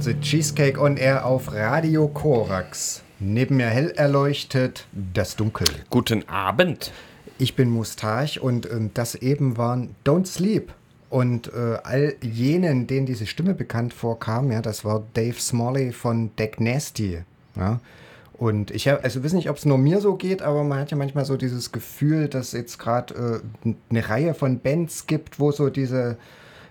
hört 0.00 0.04
The 0.04 0.20
Cheesecake 0.20 0.80
on 0.80 0.96
Air 0.96 1.24
auf 1.26 1.52
Radio 1.52 2.08
Korax. 2.08 3.02
Neben 3.18 3.56
mir 3.56 3.66
hell 3.66 3.90
erleuchtet 3.90 4.86
das 4.92 5.36
Dunkel. 5.36 5.66
Guten 5.90 6.28
Abend. 6.28 6.92
Ich 7.38 7.54
bin 7.54 7.70
Mustache 7.70 8.40
und 8.40 8.66
äh, 8.66 8.78
das 8.94 9.14
eben 9.14 9.56
waren 9.56 9.94
Don't 10.04 10.26
Sleep. 10.26 10.72
Und 11.08 11.48
äh, 11.48 11.78
all 11.82 12.14
jenen, 12.22 12.86
denen 12.86 13.06
diese 13.06 13.26
Stimme 13.26 13.54
bekannt 13.54 13.92
vorkam, 13.92 14.52
ja, 14.52 14.62
das 14.62 14.84
war 14.84 15.02
Dave 15.14 15.38
Smalley 15.38 15.92
von 15.92 16.34
Deck 16.36 16.60
Nasty. 16.60 17.22
Ja. 17.56 17.80
Und 18.34 18.70
ich 18.70 18.88
habe, 18.88 19.02
also 19.02 19.22
weiß 19.22 19.32
nicht, 19.32 19.50
ob 19.50 19.56
es 19.56 19.66
nur 19.66 19.76
mir 19.76 20.00
so 20.00 20.14
geht, 20.14 20.40
aber 20.40 20.62
man 20.64 20.78
hat 20.78 20.90
ja 20.90 20.96
manchmal 20.96 21.24
so 21.24 21.36
dieses 21.36 21.72
Gefühl, 21.72 22.28
dass 22.28 22.52
jetzt 22.52 22.78
gerade 22.78 23.42
äh, 23.64 23.74
eine 23.90 24.08
Reihe 24.08 24.34
von 24.34 24.60
Bands 24.60 25.06
gibt, 25.06 25.40
wo 25.40 25.52
so 25.52 25.68
diese, 25.68 26.16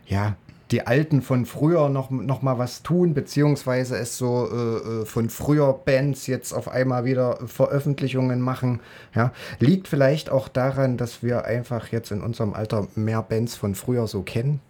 ja, 0.08 0.36
die 0.72 0.86
Alten 0.86 1.22
von 1.22 1.46
früher 1.46 1.90
noch, 1.90 2.10
noch 2.12 2.42
mal 2.42 2.58
was 2.60 2.84
tun, 2.84 3.14
beziehungsweise 3.14 3.98
es 3.98 4.18
so 4.18 4.48
äh, 4.52 5.02
äh, 5.02 5.06
von 5.06 5.30
früher 5.30 5.74
Bands 5.74 6.28
jetzt 6.28 6.54
auf 6.54 6.68
einmal 6.70 7.06
wieder 7.06 7.40
Veröffentlichungen 7.48 8.40
machen. 8.42 8.80
Ja, 9.16 9.32
liegt 9.60 9.88
vielleicht 9.88 10.30
auch 10.30 10.48
daran, 10.48 10.98
dass 10.98 11.24
wir 11.24 11.46
einfach 11.46 11.88
jetzt 11.88 12.12
in 12.12 12.22
unserem 12.22 12.54
Alter 12.54 12.88
mehr 12.96 13.24
Bands 13.24 13.56
von 13.56 13.74
früher 13.74 14.08
so 14.08 14.22
kennen. 14.22 14.62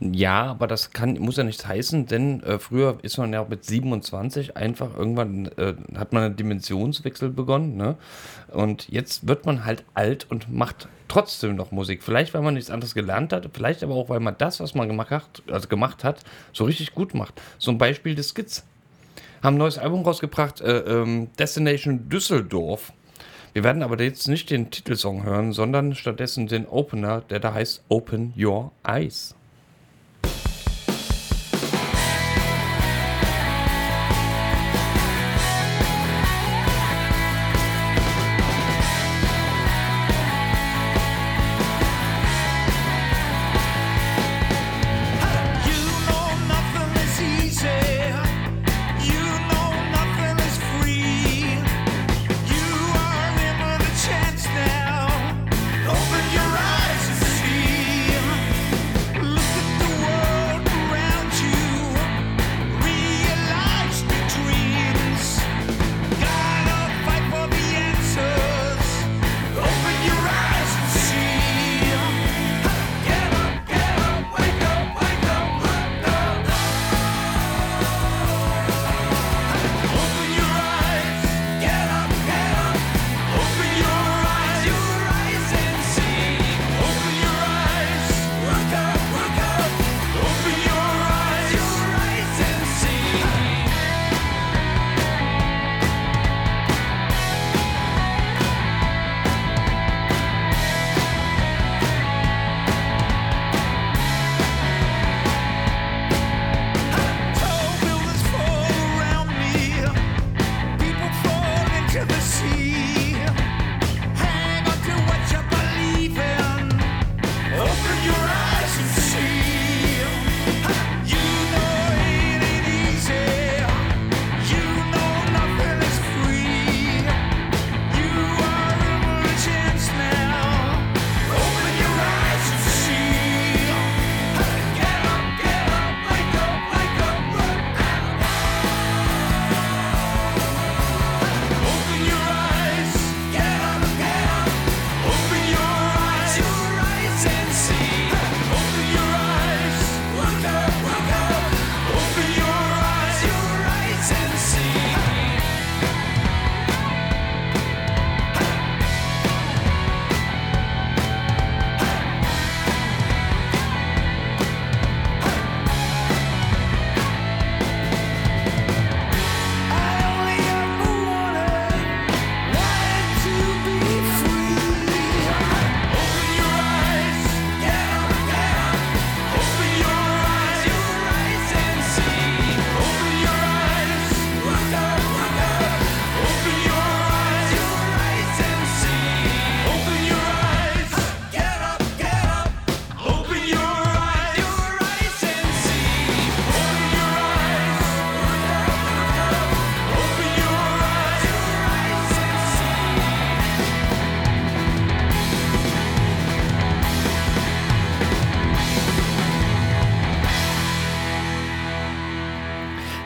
Ja, 0.00 0.44
aber 0.44 0.66
das 0.66 0.90
kann, 0.92 1.14
muss 1.18 1.36
ja 1.36 1.44
nichts 1.44 1.66
heißen, 1.66 2.06
denn 2.06 2.42
äh, 2.42 2.58
früher 2.58 2.98
ist 3.02 3.18
man 3.18 3.32
ja 3.32 3.44
mit 3.48 3.64
27 3.64 4.56
einfach 4.56 4.96
irgendwann 4.96 5.46
äh, 5.56 5.74
hat 5.96 6.12
man 6.12 6.22
einen 6.22 6.36
Dimensionswechsel 6.36 7.30
begonnen, 7.30 7.76
ne? 7.76 7.96
Und 8.48 8.88
jetzt 8.88 9.28
wird 9.28 9.46
man 9.46 9.64
halt 9.64 9.84
alt 9.94 10.26
und 10.30 10.52
macht 10.52 10.88
trotzdem 11.08 11.56
noch 11.56 11.70
Musik. 11.72 12.02
Vielleicht, 12.02 12.34
weil 12.34 12.42
man 12.42 12.54
nichts 12.54 12.70
anderes 12.70 12.94
gelernt 12.94 13.32
hat, 13.32 13.48
vielleicht 13.52 13.82
aber 13.82 13.94
auch, 13.94 14.08
weil 14.08 14.20
man 14.20 14.36
das, 14.38 14.60
was 14.60 14.74
man 14.74 14.88
gemacht 14.88 15.10
hat, 15.10 15.42
also 15.50 15.68
gemacht 15.68 16.04
hat, 16.04 16.20
so 16.52 16.64
richtig 16.64 16.94
gut 16.94 17.14
macht. 17.14 17.40
Ein 17.66 17.78
Beispiel 17.78 18.14
des 18.14 18.30
Skits. 18.30 18.64
Haben 19.42 19.54
ein 19.54 19.58
neues 19.58 19.78
Album 19.78 20.02
rausgebracht, 20.02 20.60
äh, 20.60 20.78
ähm, 20.80 21.28
Destination 21.38 22.08
Düsseldorf. 22.08 22.92
Wir 23.52 23.64
werden 23.64 23.82
aber 23.82 24.00
jetzt 24.00 24.28
nicht 24.28 24.50
den 24.50 24.70
Titelsong 24.70 25.24
hören, 25.24 25.52
sondern 25.52 25.94
stattdessen 25.94 26.46
den 26.46 26.66
Opener, 26.66 27.22
der 27.22 27.40
da 27.40 27.54
heißt 27.54 27.84
Open 27.88 28.32
Your 28.36 28.70
Eyes. 28.84 29.34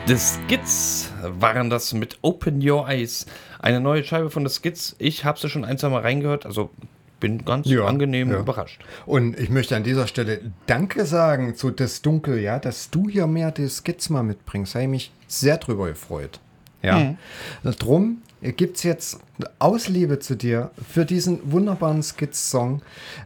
The 0.07 0.17
Skits 0.17 1.11
waren 1.23 1.71
das 1.71 1.91
mit 1.93 2.19
Open 2.21 2.61
Your 2.61 2.87
Eyes. 2.87 3.25
Eine 3.57 3.79
neue 3.79 4.03
Scheibe 4.03 4.29
von 4.29 4.47
The 4.47 4.53
Skits. 4.53 4.95
Ich 4.99 5.25
habe 5.25 5.39
sie 5.39 5.49
schon 5.49 5.65
ein, 5.65 5.79
zwei 5.79 5.89
Mal 5.89 6.01
reingehört, 6.01 6.45
also 6.45 6.69
bin 7.19 7.43
ganz 7.43 7.67
Ja, 7.67 7.85
angenehm 7.85 8.29
ja. 8.29 8.39
überrascht. 8.39 8.83
Und 9.07 9.39
ich 9.39 9.49
möchte 9.49 9.75
an 9.75 9.83
dieser 9.83 10.05
Stelle 10.05 10.41
Danke 10.67 11.05
sagen 11.05 11.55
zu 11.55 11.71
Das 11.71 12.03
Dunkel, 12.03 12.37
ja, 12.39 12.59
dass 12.59 12.91
du 12.91 13.09
hier 13.09 13.25
mehr 13.25 13.49
die 13.49 13.67
Skits 13.67 14.11
mal 14.11 14.21
mitbringst. 14.21 14.75
Habe 14.75 14.83
ich 14.83 14.89
mich 14.91 15.11
sehr 15.25 15.57
drüber 15.57 15.87
gefreut. 15.87 16.39
Ja. 16.83 17.15
Drum 17.63 18.21
gibt 18.51 18.77
es 18.77 18.83
jetzt 18.83 19.19
aus 19.59 19.87
Liebe 19.87 20.19
zu 20.19 20.35
dir 20.35 20.71
für 20.89 21.05
diesen 21.05 21.51
wunderbaren 21.51 22.01
Skits-Song 22.03 22.81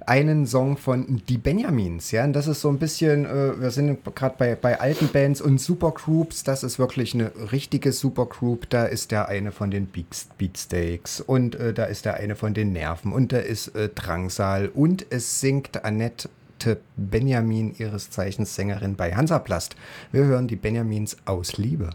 einen 0.06 0.46
Song 0.48 0.78
von 0.78 1.22
Die 1.28 1.38
Benjamins. 1.38 2.12
Ja, 2.12 2.24
und 2.24 2.34
das 2.34 2.48
ist 2.48 2.62
so 2.62 2.70
ein 2.70 2.80
bisschen, 2.80 3.26
äh, 3.26 3.60
wir 3.60 3.72
sind 3.72 4.04
gerade 4.16 4.36
bei, 4.38 4.56
bei 4.56 4.80
alten 4.80 5.10
Bands 5.10 5.42
und 5.42 5.60
Supergroups. 5.60 6.44
Das 6.44 6.64
ist 6.64 6.80
wirklich 6.80 7.14
eine 7.14 7.32
richtige 7.52 7.92
Supergroup. 7.92 8.70
Da 8.70 8.86
ist 8.86 9.12
der 9.12 9.28
eine 9.28 9.52
von 9.52 9.72
den 9.72 9.88
Beats- 9.88 10.30
Beatsteaks 10.38 11.22
und 11.22 11.56
äh, 11.56 11.74
da 11.74 11.86
ist 11.86 12.06
der 12.06 12.16
eine 12.16 12.36
von 12.36 12.54
den 12.54 12.72
Nerven 12.72 13.14
und 13.14 13.32
da 13.32 13.40
ist 13.40 13.76
äh, 13.76 13.90
Drangsal 13.90 14.70
und 14.70 15.06
es 15.10 15.40
singt 15.40 15.84
Annette 15.84 16.30
Benjamin, 16.98 17.74
ihres 17.78 18.10
Zeichens 18.10 18.54
Sängerin 18.56 18.96
bei 18.96 19.16
Hansaplast. 19.16 19.76
Wir 20.12 20.26
hören 20.26 20.48
die 20.48 20.58
Benjamins 20.58 21.16
aus 21.24 21.58
Liebe. 21.58 21.92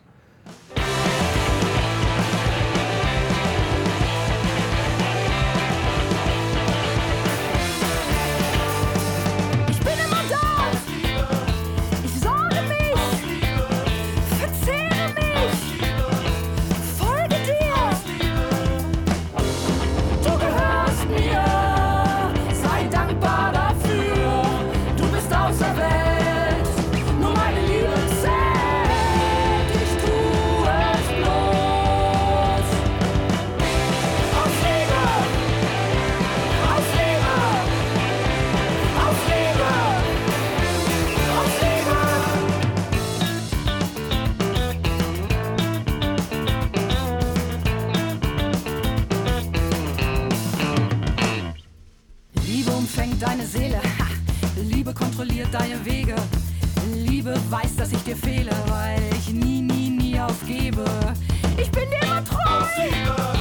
Immer 62.79 63.34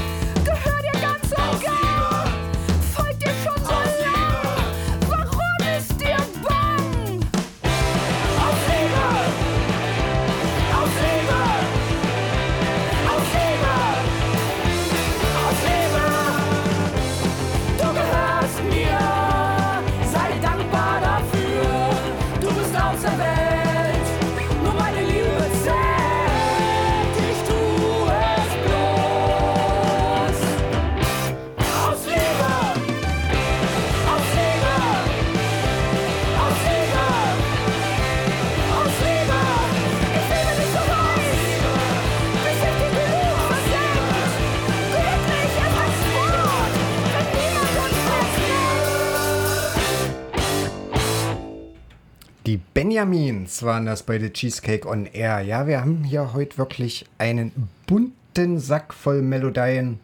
Benjamins 52.94 53.64
waren 53.64 53.88
das 53.88 54.04
bei 54.04 54.20
The 54.20 54.30
Cheesecake 54.30 54.88
on 54.88 55.08
Air. 55.08 55.40
Ja, 55.42 55.66
wir 55.66 55.82
haben 55.82 56.04
hier 56.04 56.34
heute 56.34 56.60
wirklich 56.60 57.08
einen 57.18 57.52
bunten 57.88 58.60
Sack 58.60 58.94
voll 58.94 59.24
Melodien. 59.24 60.00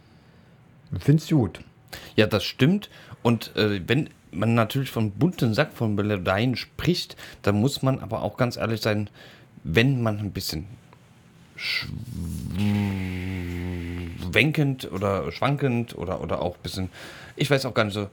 Find's 0.99 1.29
gut. 1.29 1.59
Ja, 2.15 2.25
das 2.25 2.43
stimmt. 2.43 2.89
Und 3.21 3.55
äh, 3.55 3.87
wenn 3.87 4.09
man 4.31 4.55
natürlich 4.55 4.89
von 4.89 5.11
bunten 5.11 5.53
Sack 5.53 5.73
von 5.73 5.93
Melodien 5.93 6.55
spricht, 6.55 7.15
dann 7.43 7.61
muss 7.61 7.83
man 7.83 7.99
aber 7.99 8.23
auch 8.23 8.37
ganz 8.37 8.57
ehrlich 8.57 8.81
sein, 8.81 9.11
wenn 9.63 10.01
man 10.01 10.17
ein 10.17 10.31
bisschen 10.31 10.65
schwenkend 14.31 14.91
oder 14.91 15.31
schwankend 15.31 15.95
oder, 15.95 16.21
oder 16.21 16.41
auch 16.41 16.55
ein 16.55 16.63
bisschen, 16.63 16.89
ich 17.35 17.51
weiß 17.51 17.67
auch 17.67 17.75
gar 17.75 17.83
nicht 17.83 17.93
so, 17.93 18.09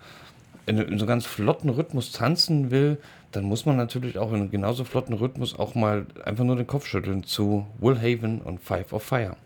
in, 0.66 0.76
in 0.76 0.98
so 0.98 1.06
ganz 1.06 1.24
flotten 1.24 1.70
Rhythmus 1.70 2.12
tanzen 2.12 2.70
will, 2.70 2.98
dann 3.36 3.44
muss 3.44 3.66
man 3.66 3.76
natürlich 3.76 4.18
auch 4.18 4.32
in 4.32 4.50
genauso 4.50 4.84
flotten 4.84 5.12
Rhythmus 5.12 5.58
auch 5.58 5.74
mal 5.74 6.06
einfach 6.24 6.44
nur 6.44 6.56
den 6.56 6.66
Kopf 6.66 6.86
schütteln 6.86 7.22
zu 7.22 7.66
Will 7.78 7.98
Haven 7.98 8.40
und 8.40 8.60
Five 8.60 8.94
of 8.94 9.02
Fire. 9.02 9.36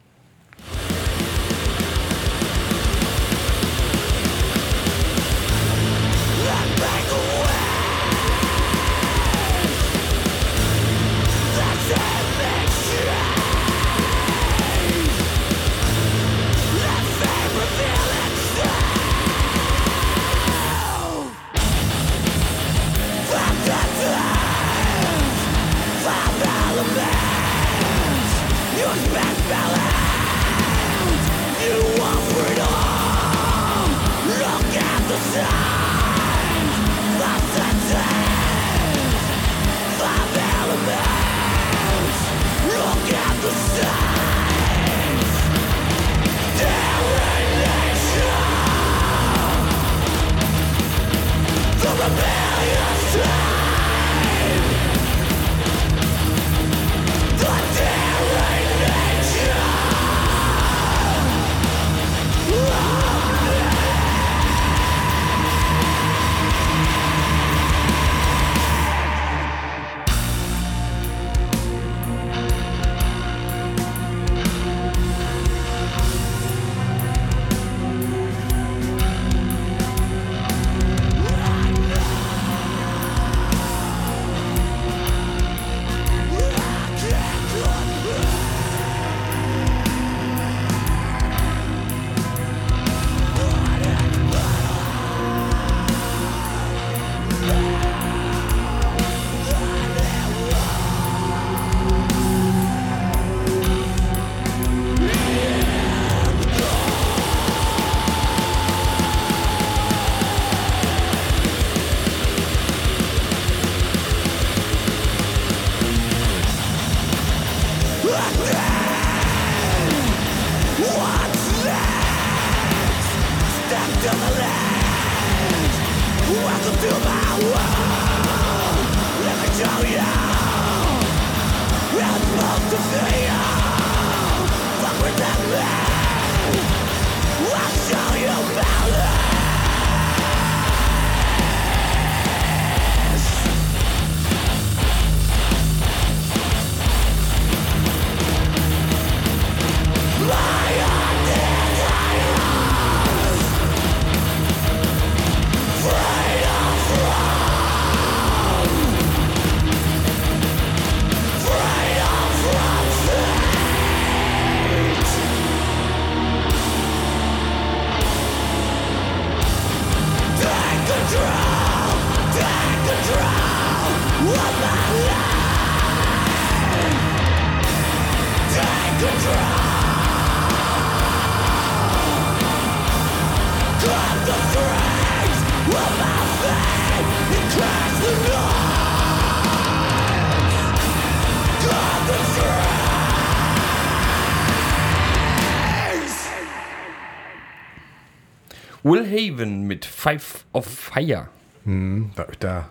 Five 200.01 200.47
of 200.55 200.65
Fire. 200.65 201.29
Da, 201.67 202.27
da 202.39 202.69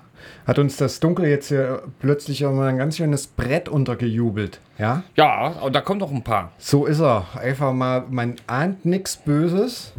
hat 0.47 0.57
uns 0.57 0.77
das 0.77 0.99
Dunkel 0.99 1.27
jetzt 1.27 1.49
hier 1.49 1.83
plötzlich 1.99 2.43
auch 2.43 2.51
mal 2.53 2.67
ein 2.69 2.79
ganz 2.79 2.97
schönes 2.97 3.27
Brett 3.27 3.69
untergejubelt. 3.69 4.59
Ja, 4.79 5.03
Ja, 5.15 5.55
aber 5.59 5.69
da 5.69 5.81
kommen 5.81 5.99
noch 5.99 6.11
ein 6.11 6.23
paar. 6.23 6.53
so 6.57 6.87
ist 6.87 6.99
er. 6.99 7.27
Einfach 7.35 7.71
mal, 7.71 8.03
man 8.09 8.37
ahnt 8.47 8.83
nichts 8.83 9.15
Böses 9.15 9.93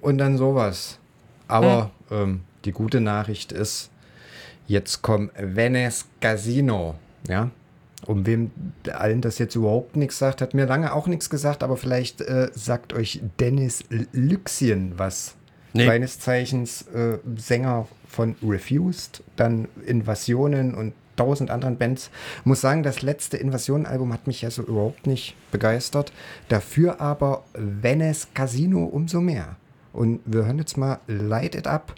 und 0.00 0.18
dann 0.18 0.38
sowas. 0.38 1.00
Aber 1.48 1.90
ähm, 2.12 2.42
die 2.64 2.70
gute 2.70 3.00
Nachricht 3.00 3.50
ist, 3.50 3.90
jetzt 4.68 5.02
kommt 5.02 5.32
Venice 5.36 6.06
Casino. 6.20 6.94
Ja, 7.28 7.50
um 8.06 8.26
wem 8.26 8.52
allen 8.92 9.22
das 9.22 9.40
jetzt 9.40 9.56
überhaupt 9.56 9.96
nichts 9.96 10.20
sagt, 10.20 10.40
hat 10.40 10.54
mir 10.54 10.66
lange 10.66 10.92
auch 10.92 11.08
nichts 11.08 11.30
gesagt, 11.30 11.64
aber 11.64 11.76
vielleicht 11.76 12.20
äh, 12.20 12.48
sagt 12.54 12.92
euch 12.92 13.22
Dennis 13.40 13.82
Lüxien 14.12 14.92
was. 14.96 15.34
Nee. 15.76 15.86
Seines 15.86 16.18
Zeichens 16.18 16.82
äh, 16.88 17.18
Sänger 17.36 17.86
von 18.08 18.36
Refused, 18.42 19.22
dann 19.36 19.68
Invasionen 19.86 20.74
und 20.74 20.94
tausend 21.16 21.50
anderen 21.50 21.78
Bands. 21.78 22.10
Muss 22.44 22.60
sagen, 22.60 22.82
das 22.82 23.02
letzte 23.02 23.36
Invasionen-Album 23.36 24.12
hat 24.12 24.26
mich 24.26 24.42
ja 24.42 24.50
so 24.50 24.62
überhaupt 24.62 25.06
nicht 25.06 25.34
begeistert. 25.50 26.12
Dafür 26.48 27.00
aber 27.00 27.44
Venice 27.54 28.28
Casino 28.34 28.84
umso 28.84 29.20
mehr. 29.20 29.56
Und 29.92 30.20
wir 30.26 30.44
hören 30.44 30.58
jetzt 30.58 30.76
mal 30.76 31.00
Light 31.06 31.54
It 31.54 31.66
Up. 31.66 31.94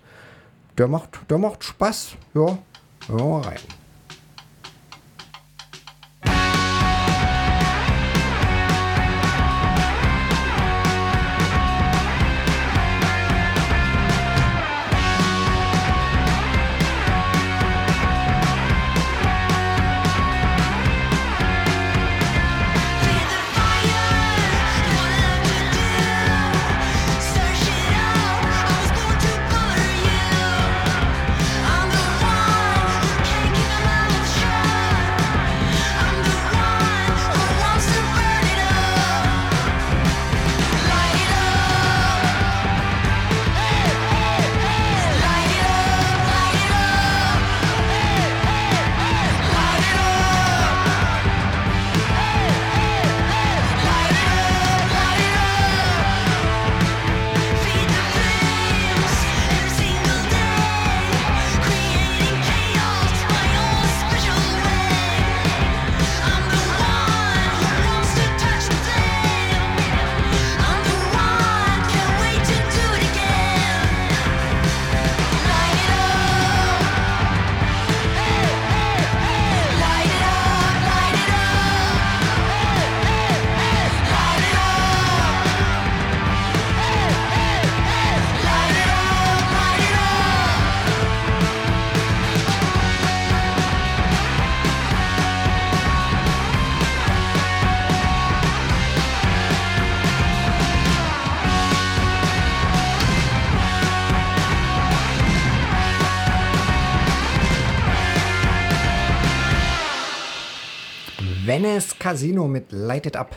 Der 0.79 0.87
macht, 0.87 1.19
der 1.29 1.39
macht 1.39 1.65
Spaß. 1.65 2.13
Ja, 2.35 2.59
ja 3.09 3.39
rein. 3.41 3.59
Venice 111.59 111.99
Casino 111.99 112.47
mit 112.47 112.71
Light 112.71 113.07
It 113.07 113.17
Up. 113.17 113.35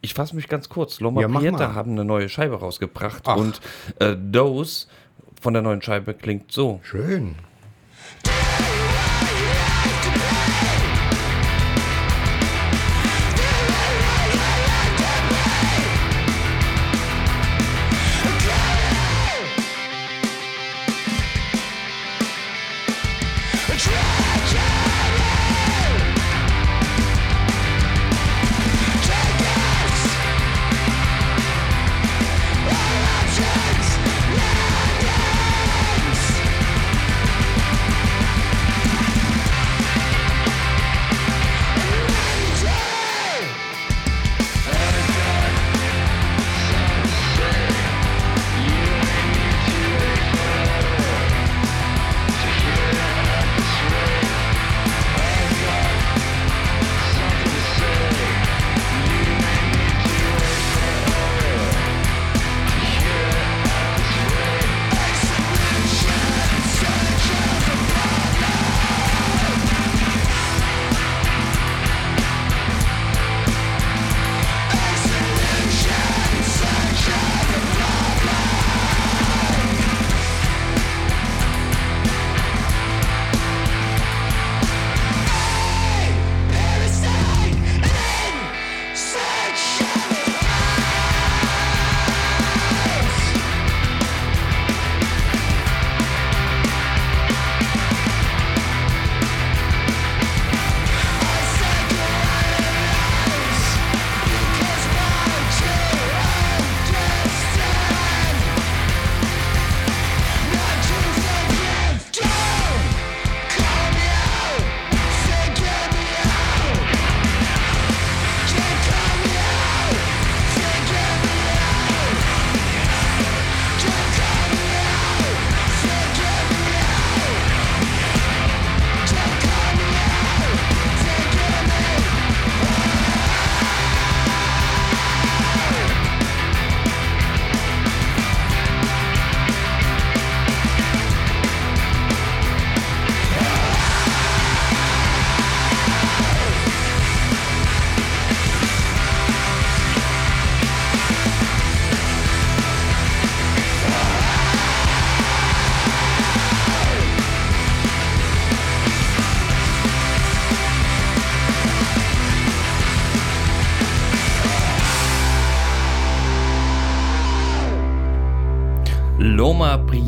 Ich 0.00 0.14
fasse 0.14 0.36
mich 0.36 0.46
ganz 0.46 0.68
kurz. 0.68 1.00
Loma 1.00 1.22
Ja, 1.22 1.28
Prieta 1.28 1.74
haben 1.74 1.92
eine 1.92 2.04
neue 2.04 2.28
Scheibe 2.28 2.60
rausgebracht 2.60 3.22
Ach. 3.24 3.36
und 3.36 3.60
äh, 3.98 4.14
Dose 4.16 4.86
von 5.40 5.54
der 5.54 5.62
neuen 5.62 5.82
Scheibe 5.82 6.14
klingt 6.14 6.52
so. 6.52 6.78
Schön. 6.84 7.34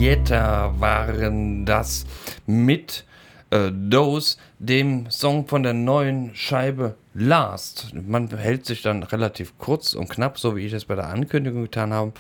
Prieta 0.06 0.72
waren 0.78 1.66
das 1.66 2.06
mit 2.46 3.04
äh, 3.50 3.72
Dose, 3.72 4.36
dem 4.60 5.10
Song 5.10 5.48
von 5.48 5.64
der 5.64 5.72
neuen 5.72 6.32
Scheibe 6.32 6.94
Last. 7.12 7.92
Man 7.92 8.28
hält 8.28 8.66
sich 8.66 8.82
dann 8.82 9.02
relativ 9.02 9.58
kurz 9.58 9.94
und 9.94 10.08
knapp, 10.08 10.38
so 10.38 10.54
wie 10.54 10.64
ich 10.64 10.72
es 10.72 10.84
bei 10.84 10.94
der 10.94 11.08
Ankündigung 11.08 11.62
getan 11.62 11.92
habe. 11.92 12.12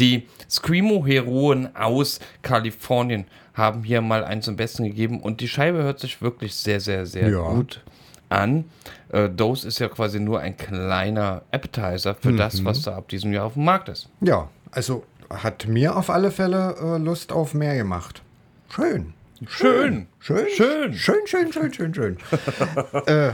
Die 0.00 0.26
Screamo-Heroen 0.48 1.76
aus 1.76 2.18
Kalifornien 2.40 3.26
haben 3.52 3.82
hier 3.84 4.00
mal 4.00 4.24
einen 4.24 4.40
zum 4.40 4.56
Besten 4.56 4.84
gegeben 4.84 5.20
und 5.20 5.42
die 5.42 5.48
Scheibe 5.48 5.82
hört 5.82 6.00
sich 6.00 6.22
wirklich 6.22 6.54
sehr, 6.54 6.80
sehr, 6.80 7.04
sehr 7.04 7.28
Ja. 7.28 7.46
gut 7.50 7.82
an. 8.30 8.64
Äh, 9.12 9.28
Dose 9.28 9.68
ist 9.68 9.80
ja 9.80 9.88
quasi 9.90 10.18
nur 10.18 10.40
ein 10.40 10.56
kleiner 10.56 11.42
Appetizer 11.50 12.14
für 12.14 12.32
das, 12.32 12.64
was 12.64 12.80
da 12.80 12.94
ab 12.96 13.08
diesem 13.08 13.34
Jahr 13.34 13.44
auf 13.44 13.52
dem 13.52 13.66
Markt 13.66 13.90
ist. 13.90 14.08
Ja, 14.22 14.48
also 14.70 15.04
hat 15.30 15.66
mir 15.66 15.96
auf 15.96 16.10
alle 16.10 16.30
Fälle 16.30 16.76
äh, 16.80 16.98
Lust 16.98 17.32
auf 17.32 17.54
mehr 17.54 17.76
gemacht. 17.76 18.22
Schön. 18.68 19.14
Schön. 19.46 20.06
Schön. 20.20 20.46
Schön. 20.56 20.94
Schön, 20.94 21.26
schön, 21.26 21.52
schön, 21.52 21.74
schön, 21.74 21.94
schön. 21.94 22.16
äh, 23.06 23.32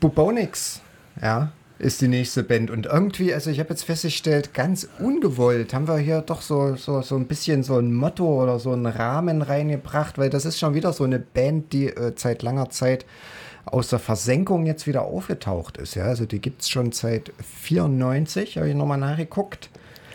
Bubonix, 0.00 0.80
ja, 1.20 1.52
ist 1.78 2.00
die 2.00 2.08
nächste 2.08 2.42
Band. 2.42 2.70
Und 2.70 2.86
irgendwie, 2.86 3.32
also 3.32 3.50
ich 3.50 3.58
habe 3.60 3.70
jetzt 3.70 3.84
festgestellt, 3.84 4.54
ganz 4.54 4.88
ungewollt 4.98 5.74
haben 5.74 5.88
wir 5.88 5.98
hier 5.98 6.20
doch 6.20 6.42
so, 6.42 6.76
so, 6.76 7.02
so 7.02 7.16
ein 7.16 7.26
bisschen 7.26 7.62
so 7.62 7.78
ein 7.78 7.92
Motto 7.94 8.42
oder 8.42 8.58
so 8.58 8.72
einen 8.72 8.86
Rahmen 8.86 9.42
reingebracht, 9.42 10.18
weil 10.18 10.30
das 10.30 10.44
ist 10.44 10.58
schon 10.58 10.74
wieder 10.74 10.92
so 10.92 11.04
eine 11.04 11.18
Band, 11.18 11.72
die 11.72 11.88
äh, 11.88 12.12
seit 12.16 12.42
langer 12.42 12.70
Zeit 12.70 13.06
aus 13.64 13.88
der 13.88 13.98
Versenkung 13.98 14.66
jetzt 14.66 14.86
wieder 14.86 15.02
aufgetaucht 15.02 15.76
ist. 15.76 15.94
Ja, 15.94 16.04
also 16.04 16.24
die 16.24 16.40
gibt 16.40 16.62
es 16.62 16.68
schon 16.68 16.92
seit 16.92 17.32
94, 17.62 18.58
habe 18.58 18.68
ich 18.68 18.74
nochmal 18.74 18.98
nachgeguckt. 18.98 19.70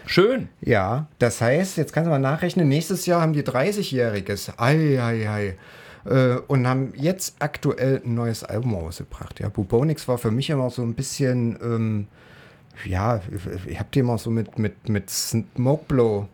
Schön. 0.07 0.47
Ja, 0.61 1.07
das 1.19 1.41
heißt, 1.41 1.75
jetzt 1.75 1.91
kannst 1.91 2.07
du 2.07 2.11
mal 2.11 2.17
nachrechnen, 2.17 2.67
nächstes 2.69 3.05
Jahr 3.05 3.21
haben 3.21 3.33
die 3.33 3.43
30-Jähriges. 3.43 4.53
Ei, 4.57 5.01
ei, 5.01 5.29
ei. 5.29 5.57
Äh, 6.09 6.37
und 6.47 6.65
haben 6.65 6.93
jetzt 6.95 7.35
aktuell 7.39 8.01
ein 8.05 8.15
neues 8.15 8.45
Album 8.45 8.75
rausgebracht. 8.75 9.41
Ja, 9.41 9.49
Bubonix 9.49 10.07
war 10.07 10.17
für 10.17 10.31
mich 10.31 10.49
immer 10.49 10.69
so 10.69 10.81
ein 10.81 10.93
bisschen, 10.93 11.59
ähm, 11.61 12.07
ja, 12.85 13.19
ich 13.65 13.79
habe 13.79 13.89
die 13.93 13.99
immer 13.99 14.17
so 14.17 14.29
mit, 14.29 14.57
mit, 14.57 14.87
mit 14.87 15.09
Smokeblow, 15.09 16.27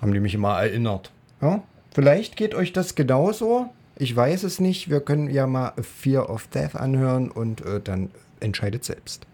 haben 0.00 0.12
die 0.12 0.20
mich 0.20 0.34
immer 0.34 0.60
erinnert. 0.60 1.12
Ja, 1.40 1.62
vielleicht 1.94 2.36
geht 2.36 2.52
euch 2.52 2.72
das 2.72 2.96
genauso. 2.96 3.70
Ich 3.96 4.16
weiß 4.16 4.42
es 4.42 4.58
nicht. 4.58 4.90
Wir 4.90 5.00
können 5.00 5.30
ja 5.30 5.46
mal 5.46 5.72
Fear 5.80 6.28
of 6.28 6.48
Death 6.48 6.74
anhören 6.74 7.30
und 7.30 7.64
äh, 7.64 7.80
dann 7.80 8.10
entscheidet 8.40 8.84
selbst. 8.84 9.24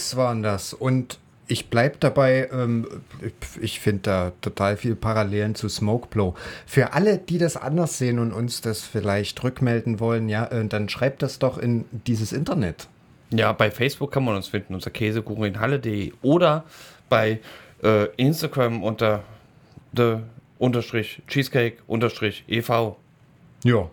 Bubonix 0.00 0.16
waren 0.16 0.42
das 0.42 0.72
und 0.72 1.18
ich 1.46 1.68
bleibe 1.68 1.96
dabei, 1.98 2.48
ähm, 2.52 2.86
ich 3.60 3.80
finde 3.80 4.02
da 4.02 4.32
total 4.40 4.76
viel 4.76 4.94
Parallelen 4.94 5.54
zu 5.56 5.68
Smokeblow. 5.68 6.34
Für 6.64 6.92
alle, 6.92 7.18
die 7.18 7.38
das 7.38 7.56
anders 7.56 7.98
sehen 7.98 8.20
und 8.20 8.32
uns 8.32 8.60
das 8.60 8.82
vielleicht 8.82 9.42
rückmelden 9.42 9.98
wollen, 9.98 10.28
ja, 10.28 10.44
äh, 10.46 10.64
dann 10.66 10.88
schreibt 10.88 11.22
das 11.22 11.40
doch 11.40 11.58
in 11.58 11.84
dieses 12.06 12.32
Internet. 12.32 12.88
Ja, 13.30 13.52
bei 13.52 13.70
Facebook 13.70 14.12
kann 14.12 14.24
man 14.24 14.36
uns 14.36 14.48
finden, 14.48 14.74
unter 14.74 14.90
käsekucheninhalle.de 14.90 16.12
oder 16.22 16.64
bei 17.08 17.40
äh, 17.82 18.06
Instagram 18.16 18.82
unter 18.82 19.24
the 19.92 20.18
unterstrich 20.58 21.20
cheesecake 21.26 21.78
unterstrich 21.88 22.44
ev. 22.48 22.70
Ja. 23.64 23.90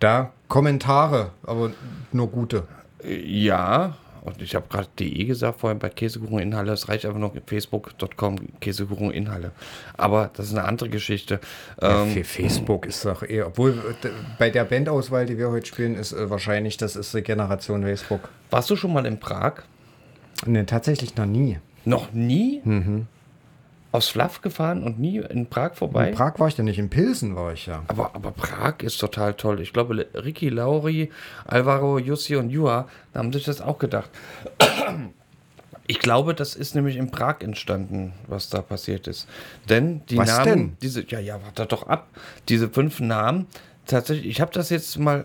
Da 0.00 0.32
Kommentare, 0.48 1.30
aber 1.44 1.70
nur 2.12 2.28
gute. 2.28 2.66
Äh, 3.04 3.20
Ja, 3.20 3.96
und 4.22 4.42
ich 4.42 4.54
habe 4.54 4.66
gerade 4.68 4.88
de 4.98 5.24
gesagt 5.24 5.60
vorhin 5.60 5.78
bei 5.78 5.88
Käsekucheninhalle, 5.88 6.72
es 6.72 6.88
reicht 6.88 7.06
einfach 7.06 7.18
noch 7.18 7.34
facebook.com 7.46 8.36
Käsekucheninhalle. 8.60 9.52
Aber 9.96 10.30
das 10.34 10.46
ist 10.46 10.56
eine 10.56 10.66
andere 10.66 10.88
Geschichte. 10.88 11.40
Ja, 11.80 12.02
Ähm, 12.02 12.24
Facebook 12.24 12.86
ist 12.86 13.04
doch 13.04 13.22
eher, 13.22 13.46
obwohl 13.46 13.70
äh, 13.70 14.08
bei 14.38 14.50
der 14.50 14.64
Bandauswahl, 14.64 15.26
die 15.26 15.38
wir 15.38 15.50
heute 15.50 15.66
spielen, 15.66 15.94
ist 15.94 16.12
äh, 16.12 16.30
wahrscheinlich, 16.30 16.76
das 16.76 16.96
ist 16.96 17.14
die 17.14 17.22
Generation 17.22 17.82
Facebook. 17.82 18.28
warst 18.50 18.70
du 18.70 18.76
schon 18.76 18.92
mal 18.92 19.06
in 19.06 19.18
Prag? 19.18 19.62
Ne, 20.46 20.66
tatsächlich 20.66 21.16
noch 21.16 21.26
nie. 21.26 21.58
Noch 21.84 22.12
nie? 22.12 22.62
Aus 23.92 24.08
Fluff 24.08 24.40
gefahren 24.40 24.84
und 24.84 25.00
nie 25.00 25.18
in 25.18 25.46
Prag 25.46 25.74
vorbei? 25.74 26.10
In 26.10 26.14
Prag 26.14 26.38
war 26.38 26.46
ich 26.46 26.56
ja 26.56 26.62
nicht, 26.62 26.78
in 26.78 26.90
Pilsen 26.90 27.34
war 27.34 27.52
ich 27.52 27.66
ja. 27.66 27.82
Aber, 27.88 28.14
aber 28.14 28.30
Prag 28.30 28.82
ist 28.82 28.98
total 28.98 29.34
toll. 29.34 29.60
Ich 29.60 29.72
glaube, 29.72 30.06
Ricky, 30.14 30.48
Lauri, 30.48 31.10
Alvaro, 31.44 31.98
Jussi 31.98 32.36
und 32.36 32.50
Jua 32.50 32.88
haben 33.14 33.32
sich 33.32 33.44
das 33.44 33.60
auch 33.60 33.78
gedacht. 33.78 34.10
Ich 35.88 35.98
glaube, 35.98 36.34
das 36.34 36.54
ist 36.54 36.76
nämlich 36.76 36.96
in 36.96 37.10
Prag 37.10 37.40
entstanden, 37.40 38.12
was 38.28 38.48
da 38.48 38.62
passiert 38.62 39.08
ist. 39.08 39.26
Denn 39.68 40.02
die 40.08 40.18
Was 40.18 40.28
Namen, 40.28 40.44
denn? 40.46 40.76
diese, 40.80 41.04
ja, 41.08 41.18
ja, 41.18 41.42
warte 41.42 41.66
doch 41.66 41.88
ab. 41.88 42.06
Diese 42.48 42.68
fünf 42.68 43.00
Namen, 43.00 43.48
tatsächlich, 43.86 44.28
ich 44.28 44.40
habe 44.40 44.52
das 44.52 44.70
jetzt 44.70 45.00
mal 45.00 45.24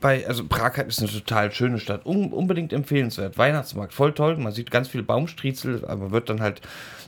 bei, 0.00 0.26
also 0.26 0.44
Prag 0.46 0.78
ist 0.78 1.00
eine 1.00 1.10
total 1.10 1.52
schöne 1.52 1.78
Stadt, 1.78 2.06
un, 2.06 2.32
unbedingt 2.32 2.72
empfehlenswert. 2.72 3.36
Weihnachtsmarkt, 3.36 3.92
voll 3.92 4.12
toll, 4.12 4.36
man 4.36 4.52
sieht 4.52 4.70
ganz 4.70 4.88
viel 4.88 5.02
Baumstriezel, 5.02 5.84
aber 5.84 6.10
wird 6.10 6.28
dann 6.30 6.40
halt 6.40 6.60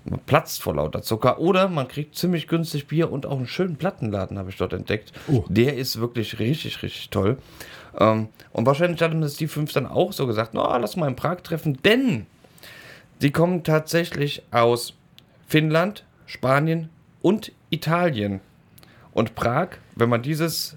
man 0.04 0.20
platzt 0.20 0.62
vor 0.62 0.74
lauter 0.74 1.02
Zucker. 1.02 1.38
Oder 1.38 1.68
man 1.68 1.88
kriegt 1.88 2.14
ziemlich 2.14 2.48
günstig 2.48 2.86
Bier 2.86 3.12
und 3.12 3.26
auch 3.26 3.36
einen 3.36 3.46
schönen 3.46 3.76
Plattenladen, 3.76 4.38
habe 4.38 4.50
ich 4.50 4.56
dort 4.56 4.72
entdeckt. 4.72 5.12
Oh. 5.28 5.44
Der 5.48 5.76
ist 5.76 6.00
wirklich 6.00 6.38
richtig, 6.38 6.82
richtig 6.82 7.10
toll. 7.10 7.38
Ähm, 7.98 8.28
und 8.52 8.66
wahrscheinlich 8.66 9.02
hatten 9.02 9.20
das 9.20 9.34
die 9.34 9.48
fünf 9.48 9.72
dann 9.72 9.86
auch 9.86 10.12
so 10.12 10.26
gesagt, 10.26 10.54
na, 10.54 10.76
lass 10.76 10.96
mal 10.96 11.08
in 11.08 11.16
Prag 11.16 11.42
treffen, 11.42 11.78
denn 11.84 12.26
die 13.20 13.30
kommen 13.30 13.64
tatsächlich 13.64 14.42
aus 14.50 14.94
Finnland, 15.46 16.04
Spanien 16.26 16.88
und 17.20 17.52
Italien. 17.68 18.40
Und 19.12 19.34
Prag, 19.34 19.70
wenn 19.96 20.08
man 20.08 20.22
dieses 20.22 20.76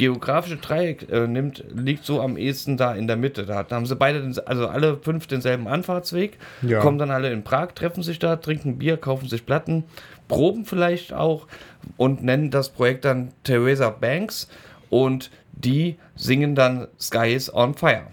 geografische 0.00 0.56
Dreieck 0.56 1.08
äh, 1.12 1.26
nimmt, 1.26 1.62
liegt 1.74 2.04
so 2.06 2.20
am 2.22 2.36
ehesten 2.38 2.76
da 2.78 2.94
in 2.94 3.06
der 3.06 3.16
Mitte. 3.16 3.44
Da 3.44 3.66
haben 3.70 3.84
sie 3.86 3.94
beide, 3.94 4.22
den, 4.22 4.36
also 4.46 4.66
alle 4.66 4.96
fünf 4.96 5.26
denselben 5.26 5.68
Anfahrtsweg, 5.68 6.38
Ja. 6.62 6.80
kommen 6.80 6.98
dann 6.98 7.10
alle 7.10 7.30
in 7.30 7.44
Prag, 7.44 7.72
treffen 7.74 8.02
sich 8.02 8.18
da, 8.18 8.36
trinken 8.36 8.78
Bier, 8.78 8.96
kaufen 8.96 9.28
sich 9.28 9.44
Platten, 9.44 9.84
proben 10.26 10.64
vielleicht 10.64 11.12
auch 11.12 11.46
und 11.98 12.22
nennen 12.24 12.50
das 12.50 12.70
Projekt 12.70 13.04
dann 13.04 13.28
Theresa 13.44 13.90
Banks 13.90 14.48
und 14.88 15.30
die 15.52 15.96
singen 16.16 16.54
dann 16.54 16.88
Sky 16.98 17.34
is 17.34 17.52
on 17.52 17.74
Fire. 17.74 18.06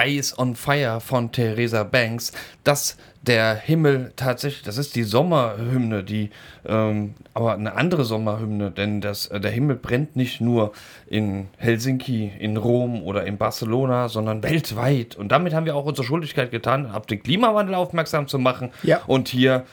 Sky 0.00 0.16
is 0.16 0.38
on 0.38 0.54
Fire 0.54 1.00
von 1.00 1.30
Theresa 1.30 1.82
Banks, 1.82 2.32
dass 2.64 2.96
der 3.22 3.54
Himmel 3.54 4.12
tatsächlich, 4.16 4.62
das 4.62 4.78
ist 4.78 4.94
die 4.96 5.02
Sommerhymne, 5.02 6.02
die, 6.04 6.30
ähm, 6.66 7.14
aber 7.34 7.52
eine 7.52 7.74
andere 7.74 8.04
Sommerhymne, 8.04 8.70
denn 8.70 9.02
das, 9.02 9.26
äh, 9.26 9.40
der 9.40 9.50
Himmel 9.50 9.76
brennt 9.76 10.16
nicht 10.16 10.40
nur 10.40 10.72
in 11.06 11.48
Helsinki, 11.58 12.32
in 12.38 12.56
Rom 12.56 13.02
oder 13.02 13.26
in 13.26 13.36
Barcelona, 13.36 14.08
sondern 14.08 14.42
weltweit. 14.42 15.16
Und 15.16 15.32
damit 15.32 15.52
haben 15.52 15.66
wir 15.66 15.76
auch 15.76 15.84
unsere 15.84 16.06
Schuldigkeit 16.06 16.50
getan, 16.50 16.90
auf 16.90 17.06
den 17.06 17.22
Klimawandel 17.22 17.74
aufmerksam 17.74 18.26
zu 18.26 18.38
machen. 18.38 18.70
Ja. 18.82 19.02
Und 19.06 19.28
hier 19.28 19.66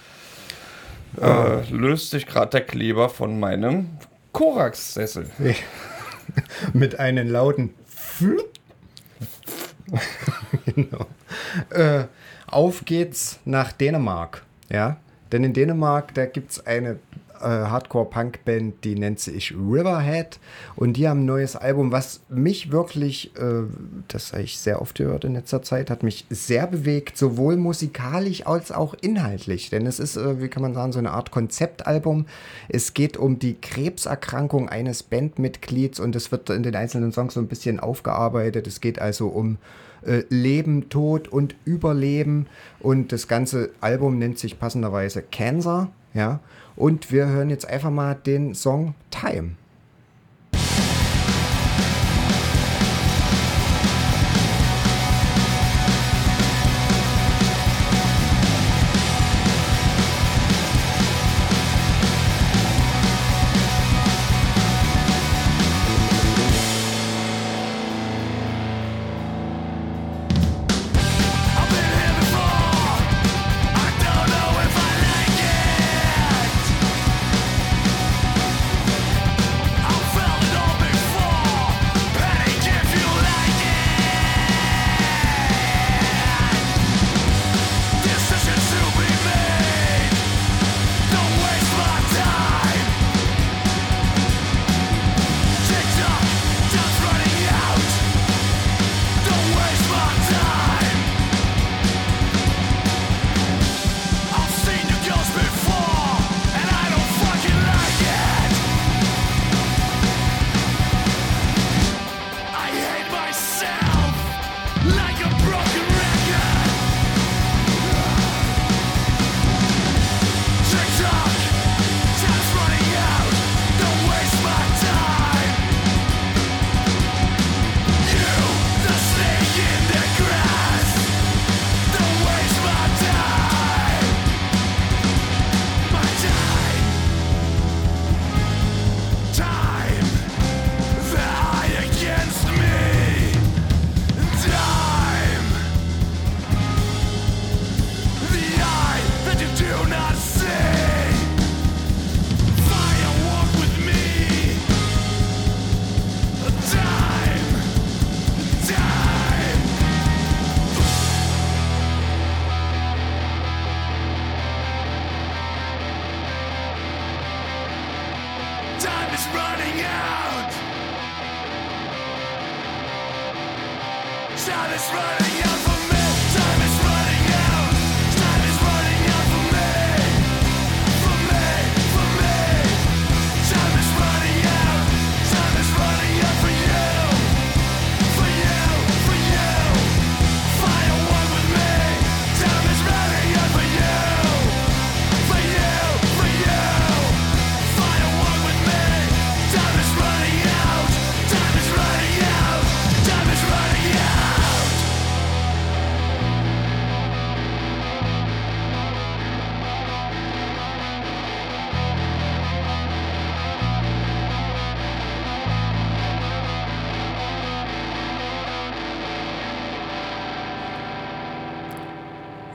äh, 1.22 1.70
löst 1.70 2.10
sich 2.10 2.26
gerade 2.26 2.52
der 2.52 2.62
Kleber 2.62 3.08
von 3.08 3.40
meinem 3.40 3.92
Korax-Sessel. 4.34 5.30
Mit 6.74 7.00
einem 7.00 7.32
lauten 7.32 7.74
Flup. 7.88 8.58
genau. 10.65 11.08
äh, 11.69 12.06
auf 12.47 12.86
geht's 12.86 13.39
nach 13.45 13.71
Dänemark. 13.71 14.43
Ja, 14.69 14.97
denn 15.32 15.43
in 15.43 15.54
Dänemark, 15.54 16.13
da 16.13 16.26
gibt 16.26 16.52
es 16.52 16.65
eine 16.65 17.00
äh, 17.41 17.69
Hardcore-Punk-Band, 17.69 18.84
die 18.84 18.95
nennt 18.95 19.19
sich 19.19 19.52
Riverhead. 19.52 20.39
Und 20.76 20.97
die 20.97 21.08
haben 21.08 21.21
ein 21.21 21.26
neues 21.26 21.56
Album, 21.56 21.91
was 21.91 22.21
mich 22.30 22.71
wirklich, 22.71 23.36
äh, 23.38 23.63
das 24.08 24.34
habe 24.34 24.43
ich 24.43 24.58
sehr 24.58 24.82
oft 24.82 24.97
gehört 24.97 25.26
in 25.26 25.34
letzter 25.34 25.62
Zeit, 25.62 25.89
hat 25.89 26.04
mich 26.04 26.26
sehr 26.30 26.67
bewegt, 26.67 27.17
sowohl 27.17 27.58
musikalisch 27.58 28.45
als 28.45 28.71
auch 28.71 28.93
inhaltlich. 29.02 29.69
Denn 29.69 29.86
es 29.86 30.00
ist, 30.00 30.17
äh, 30.17 30.41
wie 30.41 30.47
kann 30.47 30.62
man 30.62 30.73
sagen, 30.73 30.91
so 30.91 31.00
eine 31.00 31.12
Art 31.12 31.32
Konzeptalbum. 31.32 32.26
Es 32.69 32.93
geht 32.93 33.17
um 33.17 33.39
die 33.39 33.56
Krebserkrankung 33.60 34.69
eines 34.69 35.04
Bandmitglieds 35.04 36.00
und 36.00 36.15
es 36.15 36.32
wird 36.32 36.50
in 36.50 36.63
den 36.63 36.76
einzelnen 36.76 37.12
Songs 37.12 37.34
so 37.34 37.39
ein 37.39 37.47
bisschen 37.47 37.80
aufgearbeitet. 37.80 38.67
Es 38.67 38.82
geht 38.82 39.00
also 39.00 39.28
um 39.28 39.58
äh, 40.06 40.23
Leben, 40.30 40.89
Tod 40.89 41.28
und 41.28 41.56
Überleben. 41.65 42.47
Und 42.80 43.12
das 43.12 43.28
ganze 43.28 43.71
Album 43.82 44.17
nennt 44.17 44.39
sich 44.39 44.60
passenderweise 44.60 45.21
Cancer. 45.21 45.89
Ja. 46.13 46.39
Und 46.78 47.12
wir 47.12 47.26
hören 47.28 47.50
jetzt 47.50 47.68
einfach 47.68 47.90
mal 47.90 48.13
den 48.13 48.54
Song 48.54 48.94
Time. 49.12 49.56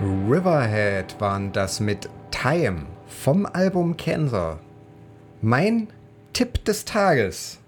Riverhead 0.02 1.14
waren 1.20 1.52
das 1.52 1.78
mit 1.78 2.08
Time 2.32 2.86
vom 3.06 3.46
Album 3.46 3.96
Cancer. 3.96 4.58
Mein 5.42 5.86
Tipp 6.32 6.64
des 6.64 6.84
Tages. 6.84 7.58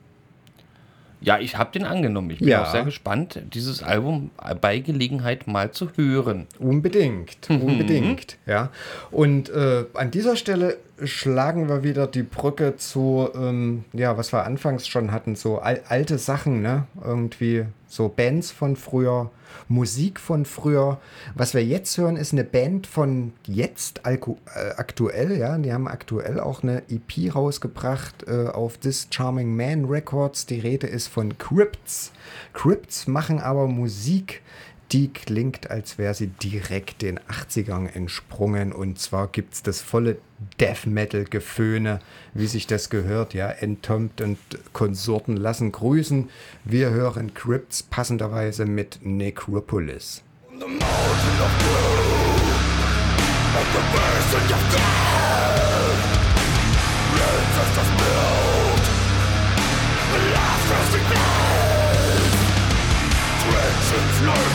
Ja, 1.21 1.39
ich 1.39 1.57
habe 1.57 1.71
den 1.73 1.85
angenommen. 1.85 2.31
Ich 2.31 2.41
bin 2.41 2.49
Ja. 2.49 2.65
auch 2.65 2.71
sehr 2.73 2.83
gespannt, 2.85 3.41
dieses 3.55 3.83
Album 3.85 4.31
bei 4.61 4.81
Gelegenheit 4.81 5.47
mal 5.47 5.71
zu 5.71 5.91
hören. 5.97 6.47
Unbedingt, 6.59 7.49
unbedingt, 7.49 8.37
ja. 8.47 8.71
Und 9.13 9.49
äh, 9.51 9.85
an 9.95 10.11
dieser 10.11 10.35
Stelle 10.37 10.77
schlagen 11.05 11.69
wir 11.69 11.83
wieder 11.85 12.07
die 12.09 12.25
Brücke 12.25 12.77
zu, 12.77 13.29
ähm, 13.35 13.85
ja, 13.93 14.19
was 14.19 14.33
wir 14.33 14.45
anfangs 14.45 14.89
schon 14.89 15.13
hatten, 15.13 15.37
so 15.37 15.59
al 15.61 15.81
alte 15.89 16.19
Sachen, 16.19 16.61
ne? 16.63 16.87
Irgendwie 17.03 17.65
so 17.95 18.09
Bands 18.09 18.51
von 18.51 18.75
früher, 18.75 19.31
Musik 19.69 20.19
von 20.19 20.45
früher. 20.45 20.99
Was 21.37 21.55
wir 21.55 21.65
jetzt 21.65 21.97
hören, 21.97 22.17
ist 22.17 22.33
eine 22.33 22.43
Band 22.43 22.89
von 22.89 23.33
jetzt 23.47 24.01
äh, 24.05 24.19
aktuell, 24.77 25.39
ja. 25.39 25.57
Die 25.59 25.73
haben 25.73 25.87
aktuell 25.87 26.41
auch 26.41 26.65
eine 26.65 26.83
EP 26.89 27.33
rausgebracht 27.33 28.25
äh, 28.27 28.49
auf 28.49 28.79
This 28.79 29.07
Charming 29.11 29.55
Man 29.55 29.85
Records. 29.85 30.47
Die 30.47 30.59
Rede 30.59 30.89
ist 30.89 31.07
von 31.07 31.39
Crypts. 31.39 32.11
Crypts 32.53 33.07
machen 33.07 33.39
aber 33.39 33.69
Musik, 33.69 34.43
die 34.95 35.13
klingt, 35.13 35.73
als 35.73 35.99
wäre 35.99 36.15
sie 36.15 36.29
direkt 36.29 37.03
den 37.03 37.19
80ern 37.19 37.93
entsprungen. 37.93 38.73
Und 38.73 39.01
zwar 39.01 39.27
gibt 39.27 39.55
es 39.55 39.63
das 39.65 39.83
volle 39.83 40.19
Death 40.61 40.87
Metal-Geföhne, 40.87 41.99
wie 42.33 42.47
sich 42.47 42.69
das 42.69 42.91
gehört. 42.91 43.35
Ja, 43.35 43.49
Entombed 43.49 44.21
und 44.21 44.39
Konsorten 44.73 45.37
lassen 45.37 45.73
grüßen. 45.73 46.31
Wir 46.65 46.91
hören 46.91 47.35
Crypts 47.35 47.83
passenderweise 47.83 48.67
mit 48.67 49.01
Necropolis. 49.03 50.23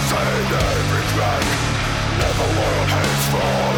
Seen 0.09 0.17
every 0.17 1.03
track 1.13 1.43
Never 2.17 2.47
world 2.59 2.89
his 2.89 3.25
for. 3.29 3.68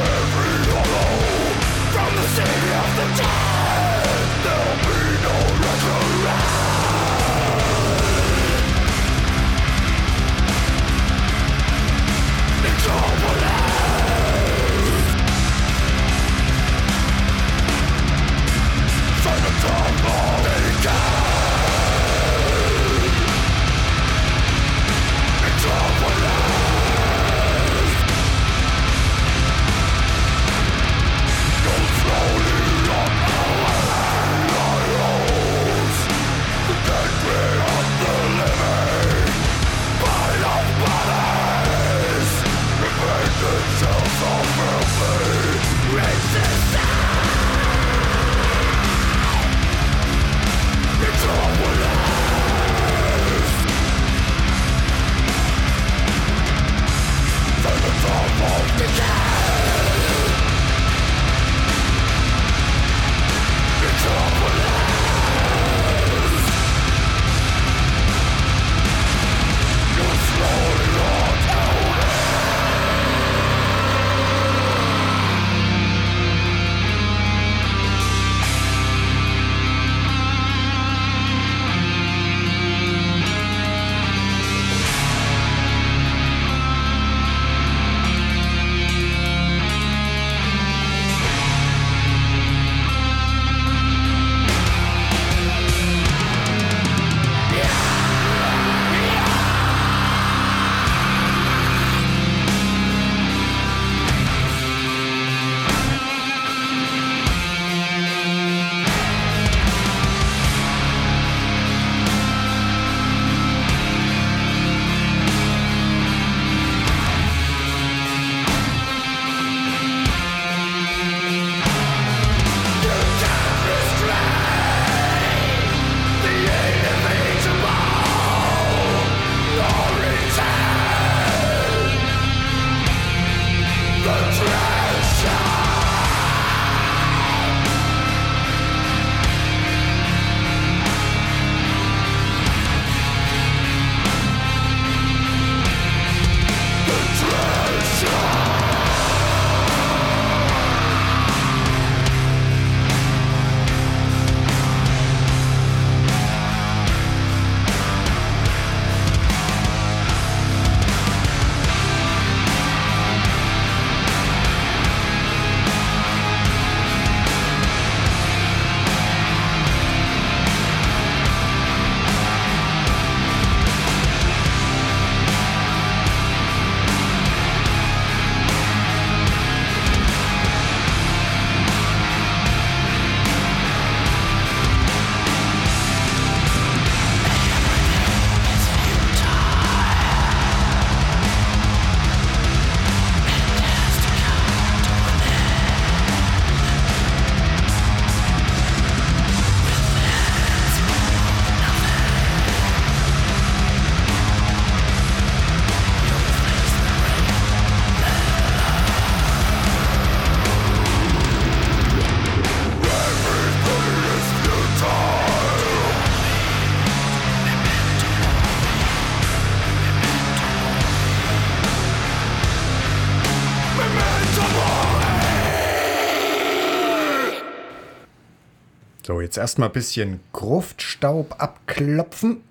Jetzt 229.32 229.38
erstmal 229.38 229.70
ein 229.70 229.72
bisschen 229.72 230.20
Gruftstaub 230.34 231.36
abklopfen. 231.42 232.44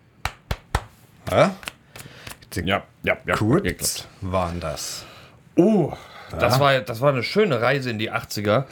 Ja? 1.31 1.55
Ja, 2.55 2.83
ja, 3.03 3.19
ja. 3.27 3.37
Kurz 3.37 4.09
waren 4.23 4.61
das. 4.61 5.05
Oh, 5.57 5.93
das, 6.39 6.61
war, 6.61 6.81
das 6.81 7.01
war 7.01 7.13
eine 7.13 7.23
schöne 7.23 7.61
Reise 7.61 7.91
in 7.91 7.99
die 7.99 8.11
80er. 8.13 8.65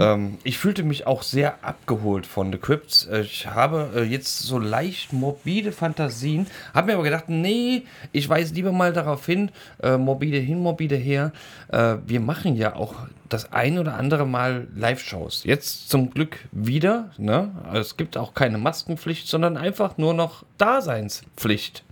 Ähm, 0.00 0.38
ich 0.44 0.58
fühlte 0.58 0.82
mich 0.82 1.06
auch 1.06 1.22
sehr 1.22 1.62
abgeholt 1.62 2.26
von 2.26 2.50
The 2.52 2.58
Crypts. 2.58 3.06
Äh, 3.06 3.20
Ich 3.22 3.46
habe 3.46 3.90
äh, 3.96 4.02
jetzt 4.02 4.40
so 4.40 4.58
leicht 4.58 5.12
morbide 5.12 5.72
Fantasien, 5.72 6.46
habe 6.74 6.88
mir 6.88 6.94
aber 6.94 7.02
gedacht, 7.04 7.28
nee, 7.28 7.82
ich 8.12 8.28
weise 8.28 8.54
lieber 8.54 8.72
mal 8.72 8.92
darauf 8.92 9.24
hin, 9.26 9.50
äh, 9.82 9.96
morbide 9.96 10.38
hin, 10.38 10.60
morbide 10.60 10.96
her. 10.96 11.32
Äh, 11.68 11.96
wir 12.06 12.20
machen 12.20 12.56
ja 12.56 12.74
auch 12.76 12.94
das 13.28 13.52
ein 13.52 13.78
oder 13.78 13.94
andere 13.94 14.26
Mal 14.26 14.68
Live-Shows. 14.76 15.44
Jetzt 15.44 15.90
zum 15.90 16.10
Glück 16.10 16.38
wieder. 16.52 17.10
Ne? 17.18 17.50
Es 17.72 17.96
gibt 17.96 18.16
auch 18.16 18.34
keine 18.34 18.58
Maskenpflicht, 18.58 19.26
sondern 19.28 19.56
einfach 19.56 19.98
nur 19.98 20.14
noch 20.14 20.44
Daseinspflicht. 20.58 21.82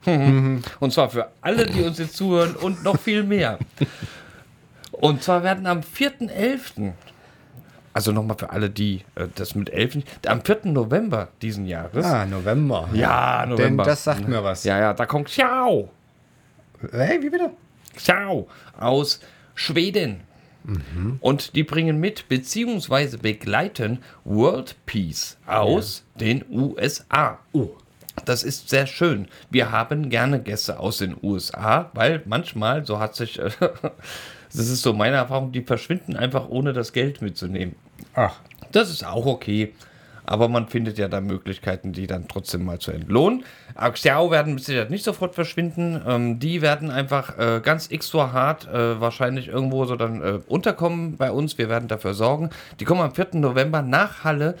Und 0.80 0.92
zwar 0.92 1.10
für 1.10 1.28
alle, 1.42 1.66
die 1.66 1.82
uns 1.82 1.98
jetzt 1.98 2.16
zuhören 2.16 2.54
und 2.54 2.84
noch 2.84 2.98
viel 2.98 3.24
mehr. 3.24 3.58
Und 4.92 5.22
zwar 5.22 5.42
werden 5.42 5.66
am 5.66 5.80
4.11., 5.80 6.92
also 7.92 8.12
nochmal 8.12 8.36
für 8.38 8.50
alle, 8.50 8.70
die 8.70 9.02
äh, 9.16 9.26
das 9.34 9.54
mit 9.54 9.70
11, 9.70 9.98
am 10.26 10.44
4. 10.44 10.60
November 10.64 11.28
diesen 11.42 11.66
Jahres. 11.66 12.04
Ah, 12.04 12.26
November. 12.26 12.88
Ja, 12.92 13.40
Denn 13.40 13.50
November. 13.50 13.84
das 13.84 14.04
sagt 14.04 14.28
mir 14.28 14.44
was. 14.44 14.64
Ja, 14.64 14.78
ja, 14.78 14.94
da 14.94 15.06
kommt 15.06 15.26
Xiao. 15.28 15.90
Hey, 16.92 17.20
wie 17.22 17.30
bitte? 17.30 17.50
Xiao 17.96 18.48
aus 18.78 19.20
Schweden. 19.54 20.20
Und 21.20 21.56
die 21.56 21.62
bringen 21.62 21.98
mit, 21.98 22.28
beziehungsweise 22.28 23.18
begleiten 23.18 24.00
World 24.24 24.76
Peace 24.84 25.38
aus 25.46 26.04
den 26.20 26.44
USA. 26.50 27.38
Das 28.26 28.42
ist 28.42 28.68
sehr 28.68 28.86
schön. 28.86 29.28
Wir 29.50 29.70
haben 29.70 30.10
gerne 30.10 30.40
Gäste 30.40 30.78
aus 30.78 30.98
den 30.98 31.16
USA, 31.22 31.90
weil 31.94 32.22
manchmal, 32.26 32.84
so 32.84 32.98
hat 32.98 33.14
sich, 33.16 33.38
äh, 33.38 33.50
das 34.58 34.68
ist 34.68 34.82
so 34.82 34.92
meine 34.92 35.16
Erfahrung, 35.16 35.52
die 35.52 35.62
verschwinden 35.62 36.16
einfach 36.16 36.48
ohne 36.48 36.72
das 36.72 36.92
Geld 36.92 37.22
mitzunehmen. 37.22 37.76
Ach, 38.14 38.34
Das 38.72 38.90
ist 38.90 39.06
auch 39.06 39.24
okay. 39.26 39.72
Aber 40.24 40.48
man 40.48 40.68
findet 40.68 40.98
ja 40.98 41.08
da 41.08 41.22
Möglichkeiten, 41.22 41.92
die 41.92 42.06
dann 42.06 42.28
trotzdem 42.28 42.64
mal 42.64 42.78
zu 42.78 42.90
entlohnen. 42.90 43.44
Xiao 43.92 44.30
werden 44.30 44.54
mit 44.56 44.64
Sicherheit 44.64 44.90
nicht 44.90 45.04
sofort 45.04 45.34
verschwinden. 45.34 46.02
Ähm, 46.06 46.38
die 46.38 46.60
werden 46.60 46.90
einfach 46.90 47.38
äh, 47.38 47.60
ganz 47.62 47.90
extra 47.90 48.32
hart 48.32 48.66
äh, 48.68 49.00
wahrscheinlich 49.00 49.48
irgendwo 49.48 49.86
so 49.86 49.96
dann 49.96 50.20
äh, 50.20 50.40
unterkommen 50.46 51.16
bei 51.16 51.30
uns. 51.30 51.56
Wir 51.56 51.70
werden 51.70 51.88
dafür 51.88 52.12
sorgen. 52.12 52.50
Die 52.78 52.84
kommen 52.84 53.00
am 53.00 53.14
4. 53.14 53.28
November 53.34 53.80
nach 53.80 54.24
Halle 54.24 54.56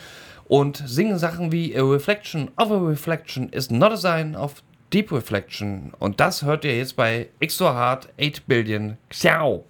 und 0.46 0.82
singen 0.86 1.18
Sachen 1.18 1.52
wie 1.52 1.76
A 1.76 1.82
Reflection 1.82 2.50
of 2.56 2.70
a 2.70 2.78
Reflection 2.78 3.50
is 3.50 3.70
not 3.70 3.92
a 3.92 3.96
sign 3.96 4.36
of 4.36 4.62
Deep 4.92 5.12
Reflection. 5.12 5.92
Und 5.98 6.18
das 6.18 6.44
hört 6.44 6.64
ihr 6.64 6.78
jetzt 6.78 6.96
bei 6.96 7.28
Extra 7.40 7.74
Hard 7.74 8.08
8 8.18 8.46
Billion 8.46 8.96
Xiao. 9.10 9.66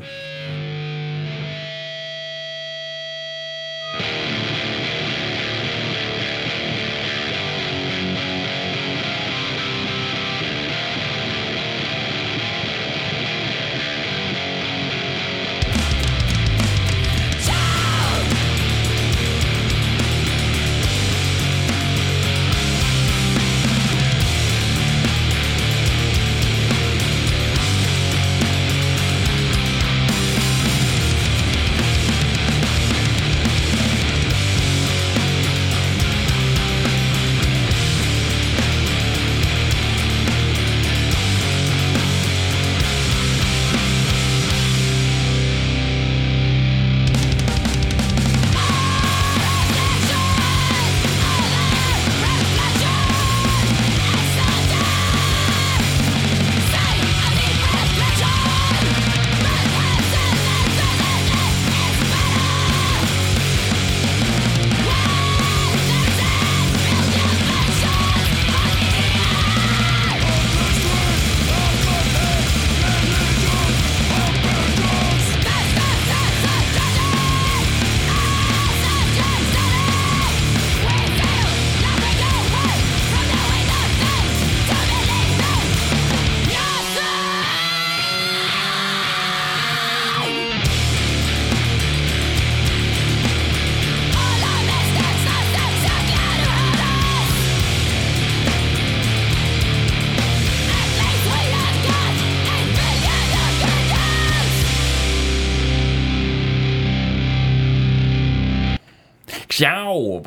Thank 0.00 0.34
you. 0.34 0.39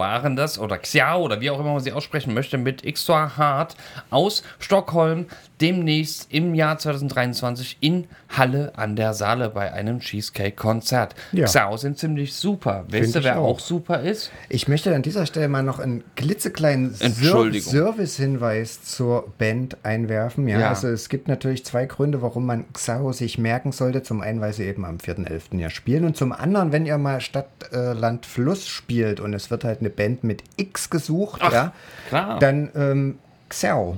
Waren 0.04 0.36
das, 0.36 0.60
oder 0.60 0.78
Xiao, 0.78 1.22
oder 1.22 1.40
wie 1.40 1.50
auch 1.50 1.62
immer 1.62 1.72
man 1.72 1.80
sie 1.80 1.94
aussprechen 1.94 2.34
möchte, 2.34 2.58
mit 2.58 2.84
Extra 2.84 3.38
Hard 3.38 3.78
aus 4.10 4.44
Stockholm, 4.60 5.28
demnächst 5.64 6.28
im 6.32 6.54
Jahr 6.54 6.78
2023 6.78 7.78
in 7.80 8.06
Halle 8.30 8.74
an 8.76 8.96
der 8.98 9.14
Saale 9.14 9.50
bei 9.50 9.72
einem 9.72 10.00
Cheesecake-Konzert. 10.00 11.16
Ja. 11.32 11.46
Xiao 11.46 11.78
sind 11.78 11.98
ziemlich 11.98 12.34
super. 12.34 12.84
Weißt 12.90 13.16
du, 13.16 13.24
wer 13.24 13.40
auch. 13.40 13.52
auch 13.56 13.60
super 13.60 14.02
ist? 14.02 14.30
Ich 14.50 14.68
möchte 14.68 14.94
an 14.94 15.02
dieser 15.02 15.26
Stelle 15.26 15.48
mal 15.48 15.64
noch 15.64 15.80
einen 15.80 16.04
klitzekleinen. 16.18 16.94
Service-Hinweis 16.94 18.84
zur 18.84 19.32
Band 19.38 19.78
einwerfen. 19.84 20.48
Ja, 20.48 20.60
Ja. 20.60 20.70
also 20.70 20.90
es 20.90 21.08
gibt 21.10 21.28
natürlich 21.28 21.66
zwei 21.66 21.86
Gründe, 21.86 22.22
warum 22.22 22.46
man 22.46 22.66
Xao 22.74 23.14
sich 23.14 23.38
merken 23.38 23.72
sollte. 23.72 24.04
Zum 24.04 24.22
einen, 24.22 24.42
weil 24.42 24.52
sie 24.54 24.64
eben 24.66 24.84
am 24.86 24.98
4.11. 24.98 25.60
ja 25.60 25.70
spielen 25.70 26.04
und 26.06 26.18
zum 26.18 26.34
anderen, 26.34 26.72
wenn 26.74 26.86
ihr 26.86 26.98
mal 26.98 27.22
Stadt, 27.22 27.48
äh, 27.72 27.94
Land, 27.94 28.26
Fluss 28.26 28.68
spielt 28.68 29.20
und 29.22 29.34
es 29.34 29.50
wird 29.50 29.64
halt 29.64 29.80
eine 29.80 29.90
Band 29.90 30.24
mit 30.26 30.44
X 30.58 30.90
gesucht, 30.90 31.42
ja, 31.42 31.74
klar. 32.10 32.40
dann 32.40 32.70
ähm, 32.76 33.18
Xao. 33.50 33.98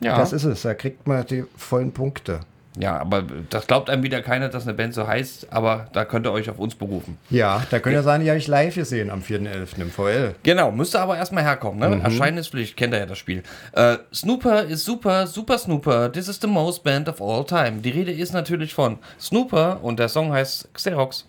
Ja. 0.00 0.16
Das 0.18 0.32
ist 0.32 0.44
es, 0.44 0.62
da 0.62 0.74
kriegt 0.74 1.06
man 1.06 1.26
die 1.26 1.44
vollen 1.56 1.92
Punkte. 1.92 2.40
ja, 2.78 2.96
aber 2.96 3.24
das 3.50 3.66
glaubt 3.66 3.90
einem 3.90 4.04
wieder 4.04 4.22
keiner, 4.22 4.48
dass 4.48 4.62
eine 4.62 4.74
Band 4.74 4.94
so 4.94 5.04
heißt, 5.08 5.48
aber 5.52 5.88
da 5.92 6.04
könnt 6.04 6.26
ihr 6.26 6.30
euch 6.32 6.48
auf 6.48 6.60
uns 6.60 6.76
berufen. 6.76 7.18
Ja, 7.30 7.64
da 7.70 7.80
könnt 7.80 7.96
ihr 7.96 8.04
sagen, 8.04 8.22
die 8.22 8.30
habe 8.30 8.38
ich 8.38 8.46
live 8.46 8.76
gesehen 8.76 9.10
am 9.10 9.20
4.11. 9.20 9.80
im 9.80 9.90
VL. 9.90 10.36
Genau, 10.44 10.70
müsste 10.70 11.00
aber 11.00 11.16
erstmal 11.16 11.42
herkommen. 11.42 11.80
Ne? 11.80 12.00
Erscheinen 12.04 12.38
ist 12.38 12.50
Pflicht, 12.50 12.76
kennt 12.76 12.94
ihr 12.94 13.00
ja 13.00 13.06
das 13.06 13.18
Spiel. 13.18 13.42
Äh, 13.72 13.96
Snooper 14.14 14.62
ist 14.62 14.84
super, 14.84 15.26
super 15.26 15.58
Snooper. 15.58 16.12
This 16.12 16.28
is 16.28 16.38
the 16.40 16.46
most 16.46 16.84
band 16.84 17.08
of 17.08 17.20
all 17.20 17.44
time. 17.44 17.80
Die 17.82 17.90
Rede 17.90 18.12
ist 18.12 18.32
natürlich 18.32 18.72
von 18.74 18.98
Snooper 19.20 19.80
und 19.82 19.98
der 19.98 20.08
Song 20.08 20.32
heißt 20.32 20.72
Xerox. 20.74 21.26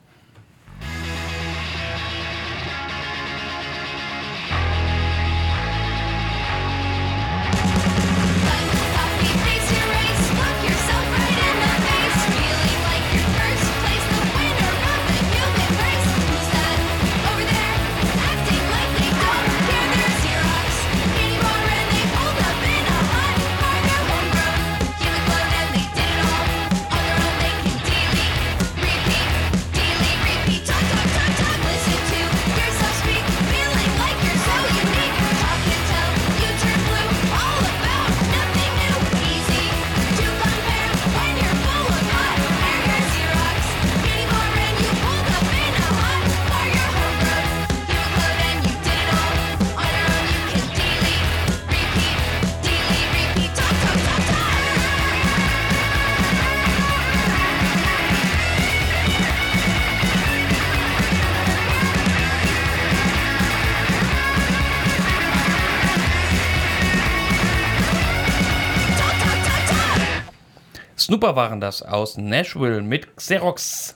Snooper 71.30 71.36
waren 71.36 71.61
das 71.61 71.84
aus 71.84 72.17
Nashville 72.17 72.82
mit 72.82 73.15
Xerox. 73.15 73.95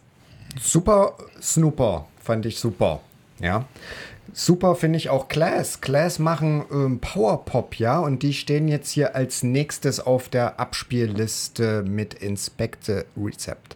Super 0.62 1.18
Snooper, 1.42 2.06
fand 2.22 2.46
ich 2.46 2.60
super. 2.60 3.00
Ja. 3.40 3.66
Super 4.34 4.76
finde 4.76 4.98
ich 4.98 5.10
auch 5.10 5.30
Class. 5.30 5.82
Class 5.82 6.20
machen 6.20 6.64
ähm, 6.72 7.00
Powerpop, 7.00 7.80
ja, 7.80 8.00
und 8.00 8.22
die 8.22 8.34
stehen 8.34 8.68
jetzt 8.68 8.92
hier 8.92 9.16
als 9.16 9.42
nächstes 9.42 10.00
auf 10.00 10.30
der 10.30 10.60
Abspielliste 10.60 11.82
mit 11.82 12.14
Inspecte 12.14 13.08
Rezept. 13.18 13.73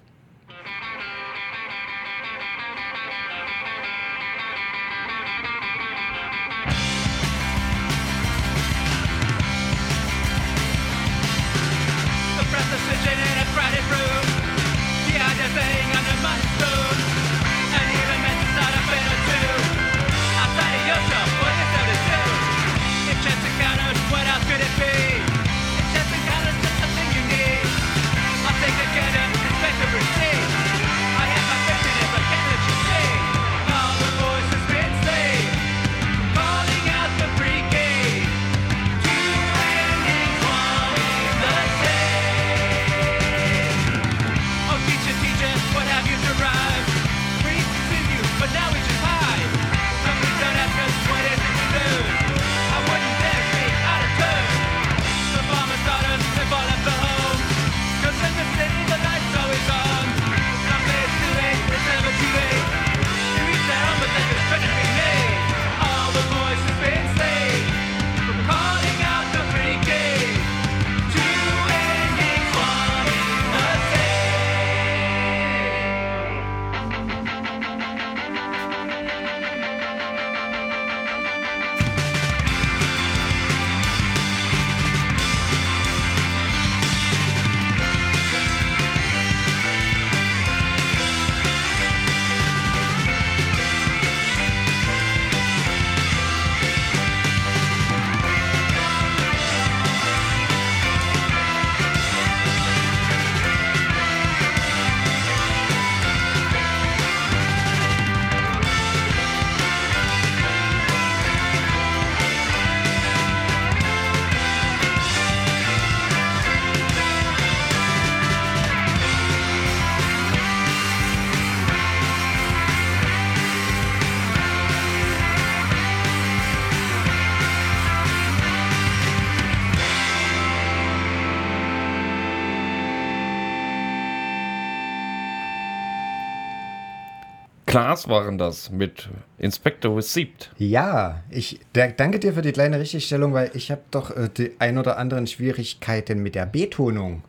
Klaas 137.78 138.07
waren 138.09 138.39
das 138.39 138.71
mit 138.71 139.07
Inspector 139.38 139.95
Receipt. 139.95 140.49
Ja, 140.57 141.21
ich 141.30 141.59
da- 141.73 141.89
danke 141.89 142.17
dir 142.17 142.34
für 142.34 142.41
die 142.41 142.51
kleine 142.51 142.80
Richtigstellung, 142.80 143.34
weil 143.34 143.51
ich 143.53 143.69
habe 143.69 143.82
doch 143.91 144.09
äh, 144.09 144.30
die 144.36 144.53
ein 144.57 144.80
oder 144.80 144.97
anderen 144.97 145.28
Schwierigkeiten 145.28 146.23
mit 146.23 146.34
der 146.34 146.47
Betonung. 146.47 147.21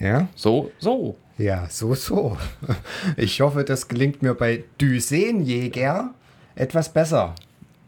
Ja? 0.00 0.26
So, 0.34 0.72
so. 0.80 1.16
Ja, 1.36 1.68
so, 1.70 1.94
so. 1.94 2.36
Ich 3.16 3.40
hoffe, 3.40 3.62
das 3.62 3.86
gelingt 3.86 4.20
mir 4.20 4.34
bei 4.34 4.64
Düsenjäger 4.80 6.12
etwas 6.56 6.92
besser. 6.92 7.36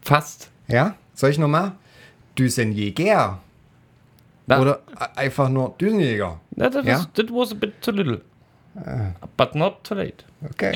Fast. 0.01 0.49
Ja? 0.69 0.95
Soll 1.13 1.31
ich 1.31 1.39
nochmal? 1.39 1.73
Düsenjäger. 2.39 3.39
Na, 4.47 4.61
Oder 4.61 4.79
einfach 5.17 5.49
nur 5.49 5.75
Düsenjäger. 5.77 6.39
na, 6.55 6.69
that, 6.69 6.85
ja? 6.85 6.99
was, 6.99 7.09
that 7.15 7.29
was 7.29 7.51
a 7.51 7.55
bit 7.55 7.81
too 7.81 7.91
little. 7.91 8.21
But 9.35 9.55
not 9.55 9.83
too 9.83 9.95
late. 9.95 10.23
Okay. 10.51 10.73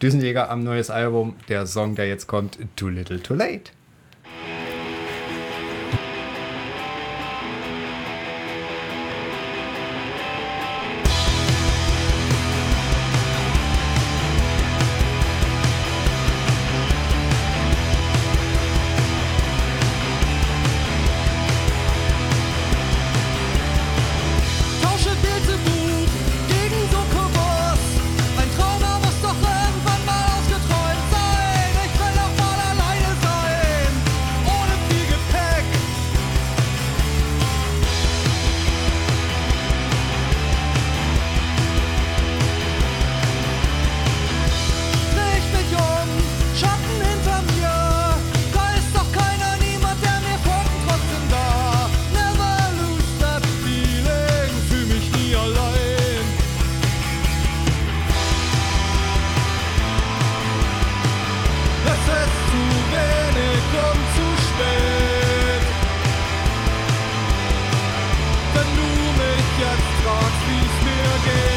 Düsenjäger 0.00 0.50
am 0.50 0.64
neues 0.64 0.90
Album. 0.90 1.34
Der 1.48 1.66
Song, 1.66 1.94
der 1.94 2.08
jetzt 2.08 2.26
kommt, 2.26 2.58
Too 2.76 2.88
Little 2.88 3.22
Too 3.22 3.34
Late. 3.34 3.72
wenn 68.64 68.76
du 68.76 69.22
mich 69.22 69.58
jetzt 69.58 70.04
fragst, 70.04 70.40
wie's 70.48 70.84
mir 70.84 71.32
geht. 71.32 71.53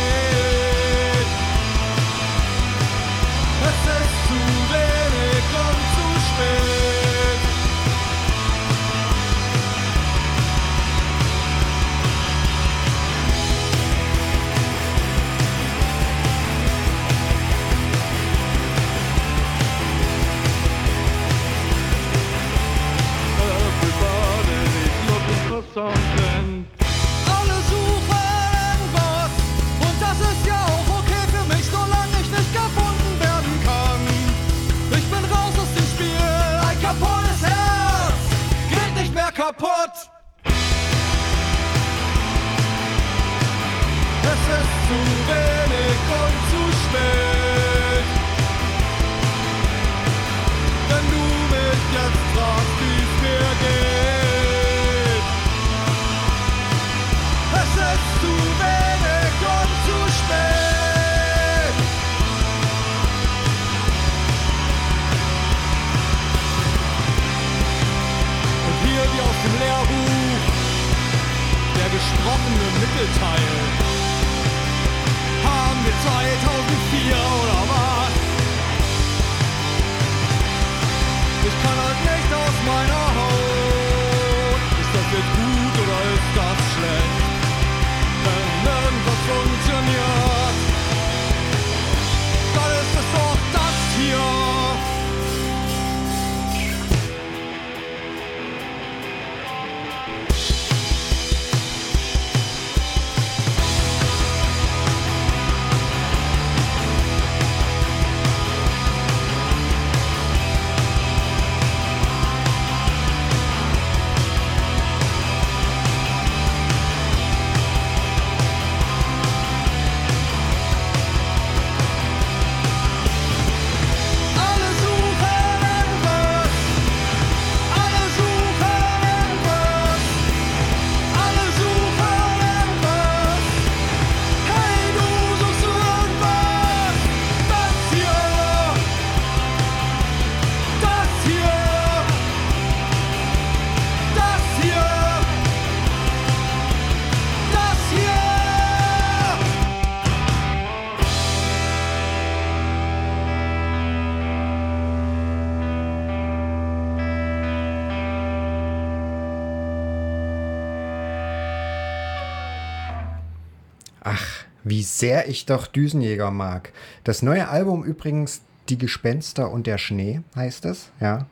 wie 164.70 164.84
sehr 164.84 165.30
ich 165.30 165.46
doch 165.46 165.68
Düsenjäger 165.68 166.32
mag. 166.32 166.72
Das 167.04 167.22
neue 167.22 167.48
Album 167.48 167.84
übrigens, 167.84 168.42
Die 168.70 168.78
Gespenster 168.78 169.50
und 169.52 169.66
der 169.66 169.78
Schnee 169.78 170.22
heißt 170.36 170.66
es, 170.66 170.92
ja. 171.00 171.26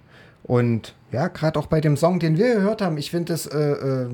Und 0.43 0.93
ja, 1.11 1.27
gerade 1.27 1.57
auch 1.57 1.65
bei 1.65 1.81
dem 1.81 1.97
Song, 1.97 2.19
den 2.19 2.37
wir 2.37 2.55
gehört 2.55 2.81
haben, 2.81 2.97
ich 2.97 3.09
finde 3.09 3.33
es 3.33 3.47
äh, 3.47 3.57
äh, 3.57 4.09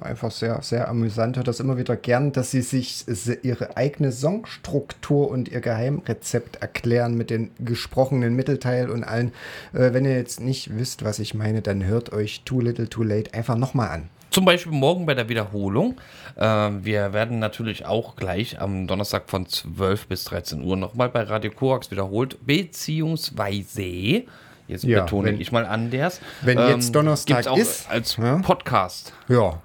einfach 0.00 0.30
sehr, 0.30 0.60
sehr 0.62 0.88
amüsant, 0.88 1.36
hört 1.36 1.48
das 1.48 1.58
immer 1.58 1.78
wieder 1.78 1.96
gern, 1.96 2.32
dass 2.32 2.50
sie 2.50 2.60
sich 2.60 3.06
ihre 3.42 3.76
eigene 3.76 4.12
Songstruktur 4.12 5.30
und 5.30 5.48
ihr 5.48 5.60
Geheimrezept 5.60 6.56
erklären 6.56 7.16
mit 7.16 7.30
dem 7.30 7.50
gesprochenen 7.58 8.36
Mittelteil 8.36 8.90
und 8.90 9.04
allen. 9.04 9.32
Äh, 9.72 9.94
wenn 9.94 10.04
ihr 10.04 10.16
jetzt 10.16 10.40
nicht 10.40 10.76
wisst, 10.78 11.02
was 11.02 11.18
ich 11.18 11.32
meine, 11.34 11.62
dann 11.62 11.84
hört 11.84 12.12
euch 12.12 12.42
Too 12.44 12.60
Little 12.60 12.88
Too 12.88 13.04
Late 13.04 13.32
einfach 13.32 13.56
nochmal 13.56 13.88
an. 13.88 14.10
Zum 14.38 14.44
Beispiel 14.44 14.70
morgen 14.70 15.04
bei 15.04 15.14
der 15.14 15.28
Wiederholung. 15.28 16.00
Ähm, 16.36 16.84
wir 16.84 17.12
werden 17.12 17.40
natürlich 17.40 17.86
auch 17.86 18.14
gleich 18.14 18.60
am 18.60 18.86
Donnerstag 18.86 19.28
von 19.28 19.48
12 19.48 20.06
bis 20.06 20.22
13 20.26 20.62
Uhr 20.62 20.76
nochmal 20.76 21.08
bei 21.08 21.22
Radio 21.22 21.50
Korax 21.50 21.90
wiederholt, 21.90 22.38
beziehungsweise. 22.46 24.22
Jetzt 24.68 24.84
ja, 24.84 25.02
betone 25.02 25.30
wenn, 25.30 25.40
ich 25.40 25.50
mal 25.50 25.66
anders. 25.66 26.20
Wenn 26.42 26.56
ähm, 26.56 26.68
jetzt 26.68 26.94
Donnerstag 26.94 27.48
auch 27.48 27.58
ist. 27.58 27.90
Als 27.90 28.16
ne? 28.16 28.40
Podcast. 28.44 29.12
Ja. 29.26 29.60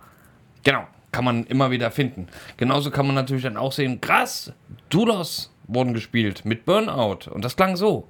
Genau. 0.64 0.88
Kann 1.12 1.24
man 1.24 1.46
immer 1.46 1.70
wieder 1.70 1.92
finden. 1.92 2.28
Genauso 2.58 2.90
kann 2.90 3.06
man 3.06 3.14
natürlich 3.14 3.44
dann 3.44 3.58
auch 3.58 3.74
sehen, 3.74 4.02
krass, 4.02 4.54
Dudos 4.90 5.52
wurden 5.68 5.94
gespielt 5.94 6.46
mit 6.46 6.66
Burnout. 6.66 7.30
Und 7.30 7.46
das 7.46 7.56
klang 7.56 7.76
so. 7.76 8.08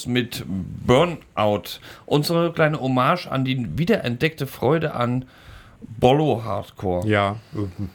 Dulos 0.00 0.06
mit 0.06 0.44
Burnout. 0.86 1.80
Unsere 2.06 2.52
kleine 2.52 2.80
Hommage 2.80 3.26
an 3.30 3.44
die 3.44 3.66
wiederentdeckte 3.78 4.46
Freude 4.46 4.94
an 4.94 5.24
Bollo 5.98 6.42
Hardcore. 6.44 7.06
Ja, 7.08 7.36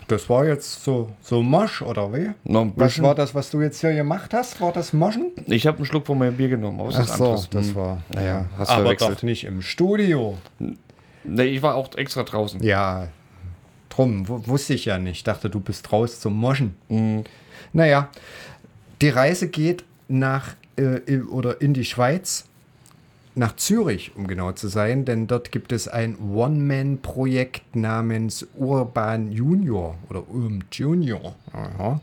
das 0.08 0.28
war 0.30 0.46
jetzt 0.46 0.84
so, 0.84 1.12
so 1.22 1.44
Mosch, 1.44 1.82
oder 1.84 2.12
wie? 2.14 2.32
Was 2.76 3.00
war 3.02 3.14
das, 3.14 3.36
was 3.36 3.52
du 3.52 3.62
jetzt 3.62 3.80
hier 3.82 3.94
gemacht 3.94 4.34
hast? 4.34 4.60
War 4.60 4.72
das 4.72 4.92
Moschen? 4.92 5.32
Ich 5.46 5.68
habe 5.68 5.78
einen 5.78 5.86
Schluck 5.86 6.08
von 6.08 6.18
meinem 6.18 6.36
Bier 6.36 6.50
genommen. 6.50 6.80
Es 6.90 6.96
Ach 6.98 7.08
so, 7.08 7.24
anderes. 7.26 7.50
das 7.50 7.68
Hm. 7.68 7.76
war, 7.76 8.02
Naja, 8.14 8.46
hast 8.58 8.70
du 8.70 8.74
aber 8.74 8.84
verwechselt. 8.84 9.18
doch 9.18 9.24
nicht 9.24 9.44
im 9.44 9.62
Studio. 9.62 10.38
Nee, 11.24 11.44
ich 11.44 11.62
war 11.62 11.76
auch 11.76 11.94
extra 11.96 12.24
draußen. 12.24 12.62
Ja, 12.64 13.08
drum, 13.90 14.28
wu- 14.28 14.42
wusste 14.48 14.74
ich 14.74 14.86
ja 14.86 14.98
nicht. 14.98 15.28
Dachte, 15.28 15.50
du 15.52 15.60
bist 15.60 15.92
raus 15.92 16.20
zum 16.20 16.34
Moschen. 16.38 16.76
Mhm. 16.90 17.24
Naja, 17.72 18.10
die 19.02 19.10
Reise 19.10 19.48
geht 19.48 19.84
nach 20.08 20.56
äh, 20.78 21.20
oder 21.22 21.62
in 21.62 21.74
die 21.74 21.86
Schweiz, 21.86 22.46
nach 23.36 23.56
Zürich, 23.58 24.14
um 24.16 24.28
genau 24.28 24.54
zu 24.54 24.70
sein, 24.70 25.04
denn 25.04 25.28
dort 25.28 25.52
gibt 25.52 25.74
es 25.74 25.88
ein 25.88 26.18
One-Man-Projekt 26.34 27.76
namens 27.76 28.48
Urban 28.56 29.32
Junior 29.32 29.96
oder 30.10 30.24
Urm 30.30 30.62
Junior. 30.72 31.36
Aha. 31.52 32.00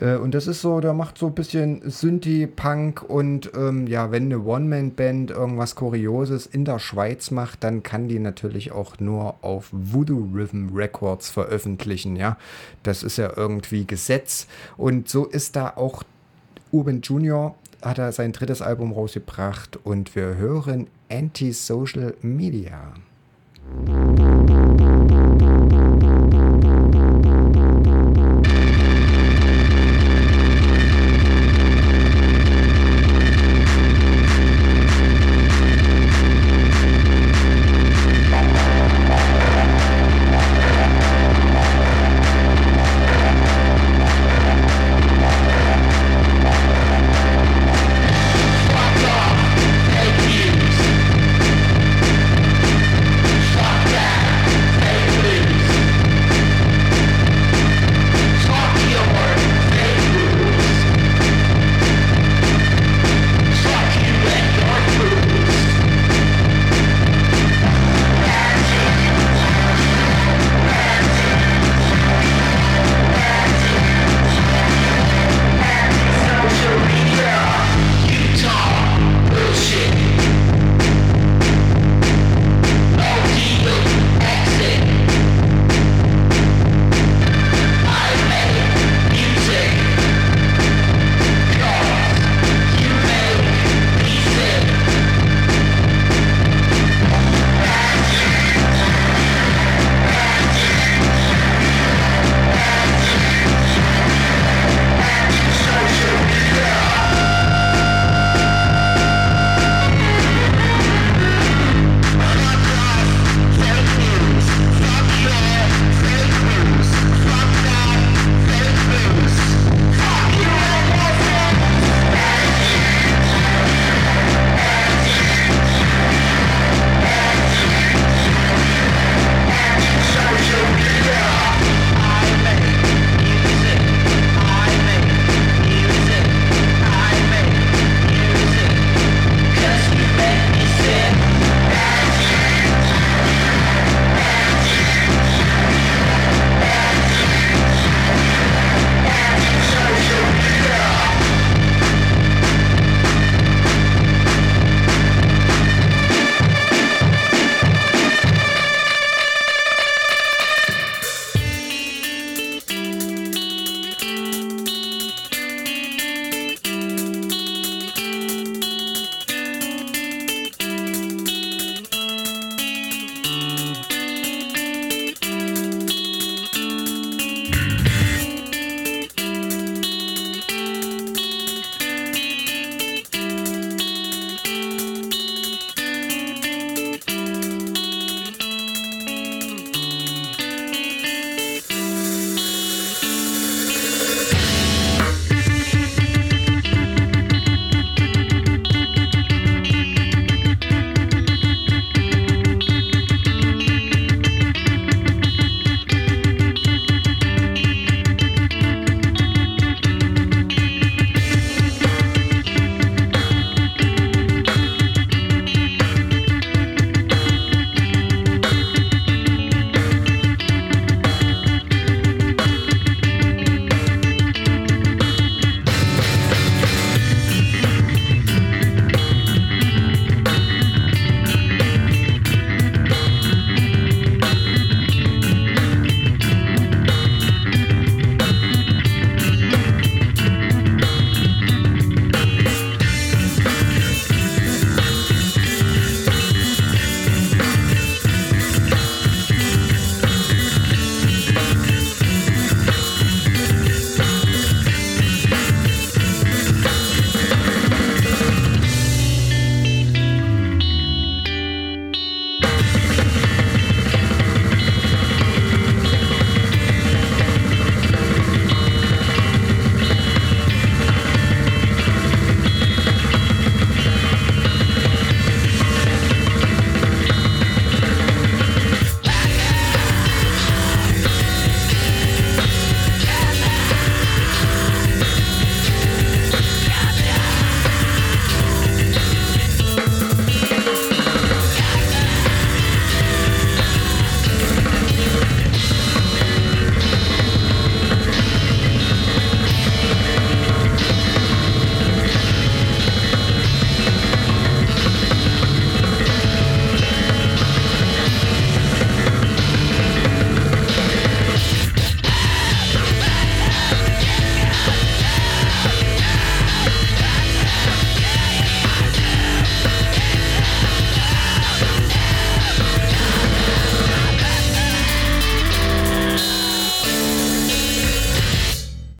Äh, 0.00 0.14
Und 0.14 0.32
das 0.32 0.46
ist 0.46 0.60
so, 0.60 0.78
der 0.80 0.92
macht 0.92 1.18
so 1.18 1.26
ein 1.26 1.34
bisschen 1.34 1.82
Synthie-Punk 1.84 3.02
und 3.02 3.50
ähm, 3.56 3.88
ja, 3.88 4.12
wenn 4.12 4.26
eine 4.26 4.44
One-Man-Band 4.44 5.32
irgendwas 5.32 5.74
Kurioses 5.74 6.46
in 6.46 6.64
der 6.64 6.78
Schweiz 6.78 7.32
macht, 7.32 7.64
dann 7.64 7.82
kann 7.82 8.06
die 8.06 8.20
natürlich 8.20 8.70
auch 8.70 9.00
nur 9.00 9.34
auf 9.42 9.70
Voodoo 9.72 10.28
Rhythm 10.32 10.68
Records 10.72 11.30
veröffentlichen, 11.30 12.14
ja. 12.14 12.36
Das 12.84 13.02
ist 13.02 13.16
ja 13.16 13.32
irgendwie 13.36 13.86
Gesetz 13.86 14.46
und 14.76 15.08
so 15.08 15.26
ist 15.26 15.56
da 15.56 15.72
auch 15.74 16.04
Urban 16.70 17.00
Junior 17.00 17.56
hat 17.82 17.98
er 17.98 18.12
sein 18.12 18.32
drittes 18.32 18.62
Album 18.62 18.92
rausgebracht 18.92 19.78
und 19.84 20.14
wir 20.14 20.36
hören 20.36 20.88
Anti-Social 21.08 22.14
Media. 22.22 22.94